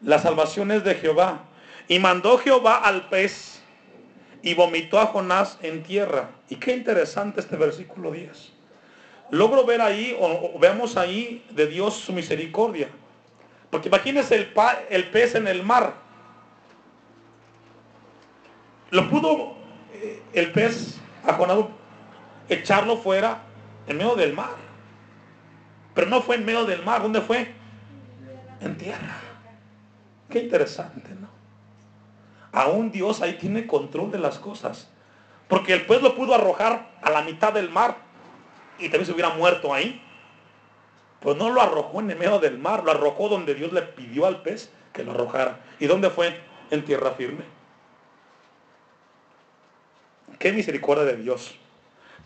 La 0.02 0.18
salvación 0.18 0.72
es 0.72 0.84
de 0.84 0.96
Jehová. 0.96 1.42
Y 1.88 2.00
mandó 2.00 2.40
Jehová 2.40 2.78
al 2.78 3.10
pez 3.10 3.51
y 4.44 4.54
vomitó 4.54 5.00
a 5.00 5.08
Jonás 5.08 5.58
en 5.62 5.84
tierra. 5.84 6.30
Y 6.50 6.56
qué 6.56 6.74
interesante 6.74 7.40
este 7.40 7.56
versículo 7.56 8.12
10. 8.12 8.52
Logro 9.32 9.66
ver 9.66 9.82
ahí, 9.82 10.16
o, 10.20 10.58
veamos 10.60 10.98
ahí 10.98 11.46
de 11.52 11.68
Dios 11.68 11.96
su 11.96 12.14
misericordia. 12.14 12.90
Porque 13.70 13.88
imagínense 13.88 14.36
el, 14.36 15.10
pez 15.10 15.36
en 15.36 15.48
el 15.48 15.64
mar. 15.64 15.94
Lo 18.90 19.10
pudo 19.10 19.56
eh, 19.94 20.22
el 20.34 20.52
pez 20.52 20.98
a 21.26 21.34
Jonás 21.34 21.66
echarlo 22.50 22.98
fuera 22.98 23.44
en 23.88 23.98
medio 23.98 24.16
del 24.16 24.34
mar. 24.34 24.56
Pero 25.94 26.08
no 26.08 26.22
fue 26.22 26.36
en 26.36 26.46
medio 26.46 26.66
del 26.66 26.84
mar, 26.84 27.02
¿dónde 27.02 27.22
fue? 27.22 27.54
En 28.60 28.78
tierra. 28.78 29.18
Qué 30.30 30.40
interesante, 30.40 31.10
¿no? 31.20 31.31
Aún 32.52 32.92
Dios 32.92 33.22
ahí 33.22 33.34
tiene 33.34 33.68
control 33.68 34.12
de 34.12 34.20
las 34.20 34.40
cosas. 34.40 34.90
Porque 35.48 35.74
el 35.74 35.86
pez 35.86 36.02
lo 36.02 36.16
pudo 36.16 36.34
arrojar 36.34 36.90
a 37.02 37.10
la 37.10 37.22
mitad 37.22 37.54
del 37.54 37.70
mar 37.70 37.98
y 38.80 38.84
también 38.84 39.06
se 39.06 39.12
hubiera 39.12 39.30
muerto 39.30 39.74
ahí. 39.74 40.02
Pues 41.20 41.38
no 41.38 41.50
lo 41.50 41.62
arrojó 41.62 42.00
en 42.00 42.12
el 42.12 42.18
medio 42.18 42.40
del 42.40 42.58
mar, 42.58 42.84
lo 42.84 42.92
arrojó 42.92 43.30
donde 43.30 43.54
Dios 43.54 43.72
le 43.74 43.82
pidió 43.82 44.26
al 44.26 44.42
pez 44.42 44.72
que 44.94 45.04
lo 45.04 45.12
arrojara. 45.12 45.60
¿Y 45.80 45.88
dónde 45.88 46.10
fue? 46.10 46.40
En 46.72 46.84
tierra 46.84 47.12
firme. 47.12 47.44
Qué 50.40 50.52
misericordia 50.52 51.04
de 51.04 51.18
Dios 51.18 51.56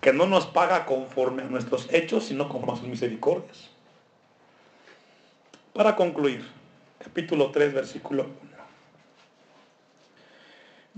que 0.01 0.13
no 0.13 0.27
nos 0.27 0.45
paga 0.45 0.85
conforme 0.85 1.41
a 1.41 1.45
nuestros 1.45 1.91
hechos, 1.91 2.25
sino 2.25 2.47
conforme 2.47 2.73
a 2.73 2.77
sus 2.77 2.87
misericordias. 2.87 3.71
Para 5.73 5.95
concluir, 5.95 6.47
capítulo 6.99 7.49
3, 7.49 7.73
versículo 7.73 8.27
1. 8.43 8.54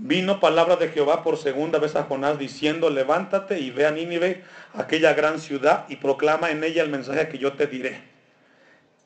Vino 0.00 0.38
palabra 0.38 0.76
de 0.76 0.90
Jehová 0.90 1.24
por 1.24 1.36
segunda 1.38 1.80
vez 1.80 1.96
a 1.96 2.04
Jonás 2.04 2.38
diciendo, 2.38 2.88
levántate 2.88 3.58
y 3.58 3.72
ve 3.72 3.84
a 3.84 3.90
Nínive, 3.90 4.44
aquella 4.72 5.12
gran 5.12 5.40
ciudad, 5.40 5.86
y 5.88 5.96
proclama 5.96 6.52
en 6.52 6.62
ella 6.62 6.84
el 6.84 6.88
mensaje 6.88 7.28
que 7.28 7.38
yo 7.38 7.54
te 7.54 7.66
diré. 7.66 8.00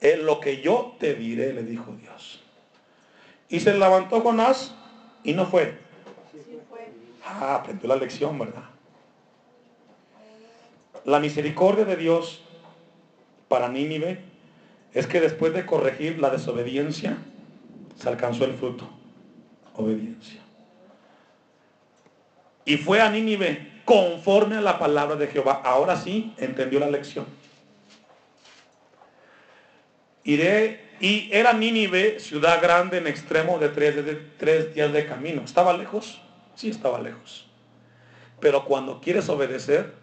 Es 0.02 0.18
lo 0.18 0.38
que 0.38 0.60
yo 0.60 0.94
te 1.00 1.14
diré, 1.14 1.54
le 1.54 1.62
dijo 1.62 1.96
Dios. 1.98 2.42
Y 3.48 3.60
se 3.60 3.72
levantó 3.72 4.20
Jonás 4.20 4.74
y 5.24 5.32
no 5.32 5.46
fue. 5.46 5.78
Ah, 7.24 7.54
aprendió 7.54 7.88
la 7.88 7.96
lección, 7.96 8.38
¿verdad? 8.38 8.64
La 11.06 11.20
misericordia 11.20 11.86
de 11.86 11.96
Dios 11.96 12.42
para 13.48 13.68
Nínive 13.68 14.20
es 14.92 15.06
que 15.06 15.22
después 15.22 15.54
de 15.54 15.64
corregir 15.64 16.18
la 16.18 16.28
desobediencia, 16.28 17.16
se 17.98 18.08
alcanzó 18.10 18.44
el 18.44 18.52
fruto. 18.52 18.90
Obediencia. 19.74 20.41
Y 22.64 22.76
fue 22.76 23.00
a 23.00 23.10
Nínive 23.10 23.82
conforme 23.84 24.56
a 24.56 24.60
la 24.60 24.78
palabra 24.78 25.16
de 25.16 25.26
Jehová. 25.26 25.62
Ahora 25.64 25.96
sí 25.96 26.34
entendió 26.38 26.78
la 26.78 26.90
lección. 26.90 27.26
Iré, 30.24 30.92
y 31.00 31.28
era 31.32 31.52
Nínive 31.52 32.20
ciudad 32.20 32.62
grande 32.62 32.98
en 32.98 33.08
extremo 33.08 33.58
de 33.58 33.68
tres, 33.68 33.96
de 33.96 34.14
tres 34.38 34.74
días 34.74 34.92
de 34.92 35.06
camino. 35.06 35.42
¿Estaba 35.42 35.72
lejos? 35.76 36.20
Sí, 36.54 36.70
estaba 36.70 37.00
lejos. 37.00 37.48
Pero 38.38 38.64
cuando 38.64 39.00
quieres 39.00 39.28
obedecer, 39.28 39.94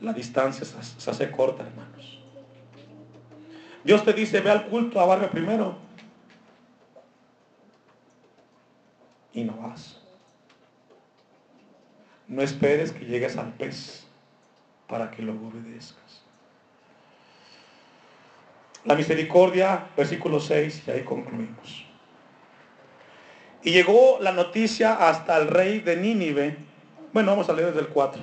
la 0.00 0.12
distancia 0.12 0.66
se 0.66 1.10
hace 1.10 1.30
corta, 1.30 1.64
hermanos. 1.64 2.18
Dios 3.84 4.04
te 4.04 4.12
dice, 4.12 4.40
ve 4.40 4.50
al 4.50 4.66
culto 4.66 5.00
a 5.00 5.06
barrio 5.06 5.30
primero. 5.30 5.78
Y 9.32 9.44
no 9.44 9.54
vas. 9.56 9.98
No 12.28 12.42
esperes 12.42 12.92
que 12.92 13.06
llegues 13.06 13.36
al 13.36 13.52
pez 13.54 14.06
para 14.86 15.10
que 15.10 15.22
lo 15.22 15.32
obedezcas. 15.32 16.22
La 18.84 18.94
misericordia, 18.94 19.86
versículo 19.96 20.38
6, 20.38 20.84
y 20.86 20.90
ahí 20.90 21.02
concluimos. 21.02 21.84
Y 23.62 23.72
llegó 23.72 24.18
la 24.20 24.32
noticia 24.32 25.08
hasta 25.08 25.36
el 25.36 25.48
rey 25.48 25.80
de 25.80 25.96
Nínive. 25.96 26.56
Bueno, 27.12 27.32
vamos 27.32 27.48
a 27.48 27.52
leer 27.52 27.68
desde 27.68 27.80
el 27.80 27.88
4. 27.88 28.22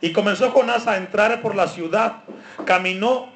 Y 0.00 0.12
comenzó 0.12 0.50
Jonás 0.50 0.86
a 0.86 0.96
entrar 0.96 1.40
por 1.40 1.54
la 1.54 1.66
ciudad. 1.66 2.24
Caminó 2.66 3.30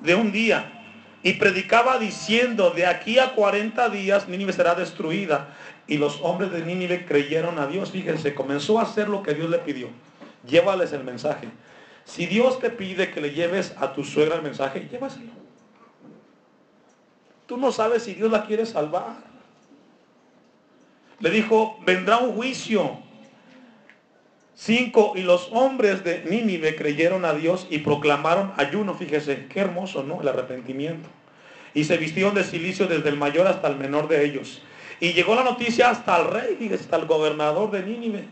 de 0.00 0.14
un 0.14 0.32
día 0.32 0.82
y 1.22 1.34
predicaba 1.34 1.98
diciendo, 1.98 2.70
de 2.70 2.86
aquí 2.86 3.18
a 3.18 3.34
40 3.34 3.88
días 3.88 4.28
Nínive 4.28 4.52
será 4.52 4.74
destruida. 4.74 5.54
Y 5.86 5.98
los 5.98 6.20
hombres 6.22 6.52
de 6.52 6.64
Nínive 6.64 7.04
creyeron 7.06 7.58
a 7.58 7.66
Dios. 7.66 7.90
Fíjense, 7.90 8.34
comenzó 8.34 8.78
a 8.78 8.82
hacer 8.82 9.08
lo 9.08 9.22
que 9.22 9.34
Dios 9.34 9.50
le 9.50 9.58
pidió. 9.58 9.88
Llévales 10.46 10.92
el 10.92 11.04
mensaje. 11.04 11.48
Si 12.04 12.26
Dios 12.26 12.58
te 12.60 12.70
pide 12.70 13.10
que 13.10 13.20
le 13.20 13.30
lleves 13.30 13.74
a 13.78 13.92
tu 13.92 14.04
suegra 14.04 14.36
el 14.36 14.42
mensaje, 14.42 14.88
llévaselo. 14.90 15.32
Tú 17.46 17.56
no 17.56 17.72
sabes 17.72 18.04
si 18.04 18.14
Dios 18.14 18.30
la 18.30 18.46
quiere 18.46 18.66
salvar. 18.66 19.16
Le 21.20 21.30
dijo, 21.30 21.78
vendrá 21.84 22.18
un 22.18 22.34
juicio 22.34 22.98
5. 24.54 25.14
Y 25.16 25.22
los 25.22 25.48
hombres 25.52 26.04
de 26.04 26.24
Nínive 26.24 26.76
creyeron 26.76 27.24
a 27.24 27.34
Dios 27.34 27.66
y 27.70 27.78
proclamaron 27.78 28.52
ayuno. 28.56 28.94
Fíjese, 28.94 29.46
qué 29.46 29.60
hermoso, 29.60 30.02
¿no? 30.02 30.20
El 30.20 30.28
arrepentimiento. 30.28 31.08
Y 31.74 31.84
se 31.84 31.96
vistieron 31.96 32.34
de 32.34 32.44
silicio 32.44 32.86
desde 32.86 33.08
el 33.08 33.16
mayor 33.16 33.46
hasta 33.46 33.68
el 33.68 33.76
menor 33.76 34.08
de 34.08 34.24
ellos. 34.24 34.62
Y 35.02 35.14
llegó 35.14 35.34
la 35.34 35.42
noticia 35.42 35.90
hasta 35.90 36.16
el 36.16 36.28
rey, 36.28 36.72
hasta 36.72 36.94
el 36.94 37.06
gobernador 37.06 37.72
de 37.72 37.82
Nínive. 37.82 38.28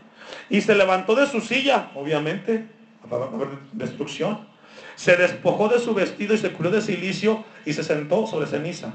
Y 0.49 0.61
se 0.61 0.73
levantó 0.73 1.15
de 1.15 1.27
su 1.27 1.41
silla, 1.41 1.91
obviamente, 1.95 2.65
para 3.09 3.25
haber 3.25 3.49
destrucción. 3.73 4.47
Se 4.95 5.17
despojó 5.17 5.67
de 5.67 5.79
su 5.79 5.93
vestido 5.93 6.33
y 6.33 6.37
se 6.37 6.53
cubrió 6.53 6.71
de 6.71 6.81
silicio 6.81 7.43
y 7.65 7.73
se 7.73 7.83
sentó 7.83 8.25
sobre 8.25 8.47
ceniza. 8.47 8.93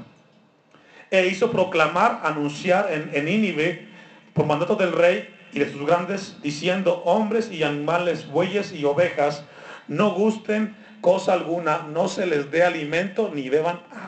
E 1.11 1.27
hizo 1.27 1.51
proclamar, 1.51 2.21
anunciar 2.23 2.91
en, 2.91 3.11
en 3.13 3.25
Nínive, 3.25 3.87
por 4.33 4.47
mandato 4.47 4.75
del 4.75 4.91
rey, 4.91 5.29
y 5.53 5.59
de 5.59 5.71
sus 5.71 5.85
grandes, 5.85 6.37
diciendo, 6.41 7.03
hombres 7.05 7.51
y 7.51 7.61
animales, 7.61 8.27
bueyes 8.27 8.73
y 8.73 8.85
ovejas, 8.85 9.43
no 9.87 10.15
gusten 10.15 10.75
cosa 11.01 11.33
alguna, 11.33 11.85
no 11.93 12.07
se 12.07 12.25
les 12.25 12.49
dé 12.49 12.63
alimento 12.63 13.31
ni 13.31 13.49
beban 13.49 13.81
agua. 13.91 14.06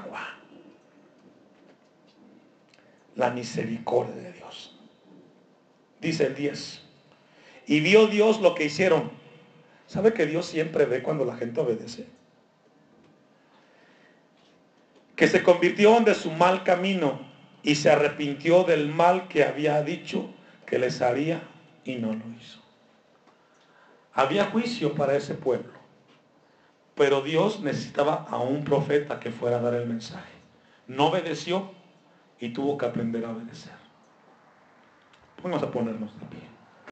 La 3.19 3.31
misericordia 3.31 4.15
de 4.15 4.31
Dios. 4.31 4.79
Dice 5.99 6.27
el 6.27 6.35
10. 6.35 6.81
Y 7.67 7.81
vio 7.81 8.07
Dios 8.07 8.39
lo 8.39 8.55
que 8.55 8.63
hicieron. 8.63 9.11
¿Sabe 9.87 10.13
que 10.13 10.25
Dios 10.25 10.45
siempre 10.45 10.85
ve 10.85 11.03
cuando 11.03 11.25
la 11.25 11.35
gente 11.35 11.59
obedece? 11.59 12.07
Que 15.17 15.27
se 15.27 15.43
convirtió 15.43 15.99
de 15.99 16.15
su 16.15 16.31
mal 16.31 16.63
camino 16.63 17.19
y 17.61 17.75
se 17.75 17.89
arrepintió 17.89 18.63
del 18.63 18.87
mal 18.87 19.27
que 19.27 19.43
había 19.43 19.83
dicho 19.83 20.29
que 20.65 20.79
les 20.79 21.01
haría 21.01 21.41
y 21.83 21.95
no 21.95 22.13
lo 22.13 22.23
hizo. 22.39 22.61
Había 24.13 24.45
juicio 24.45 24.95
para 24.95 25.17
ese 25.17 25.33
pueblo, 25.33 25.73
pero 26.95 27.19
Dios 27.19 27.59
necesitaba 27.59 28.25
a 28.29 28.37
un 28.37 28.63
profeta 28.63 29.19
que 29.19 29.31
fuera 29.31 29.57
a 29.57 29.61
dar 29.61 29.73
el 29.73 29.87
mensaje. 29.87 30.31
No 30.87 31.07
obedeció 31.07 31.77
y 32.39 32.49
tuvo 32.49 32.77
que 32.77 32.85
aprender 32.85 33.25
a 33.25 33.31
obedecer. 33.31 33.73
Vamos 35.43 35.61
a 35.63 35.71
ponernos 35.71 36.19
de 36.19 36.25
pie. 36.27 36.58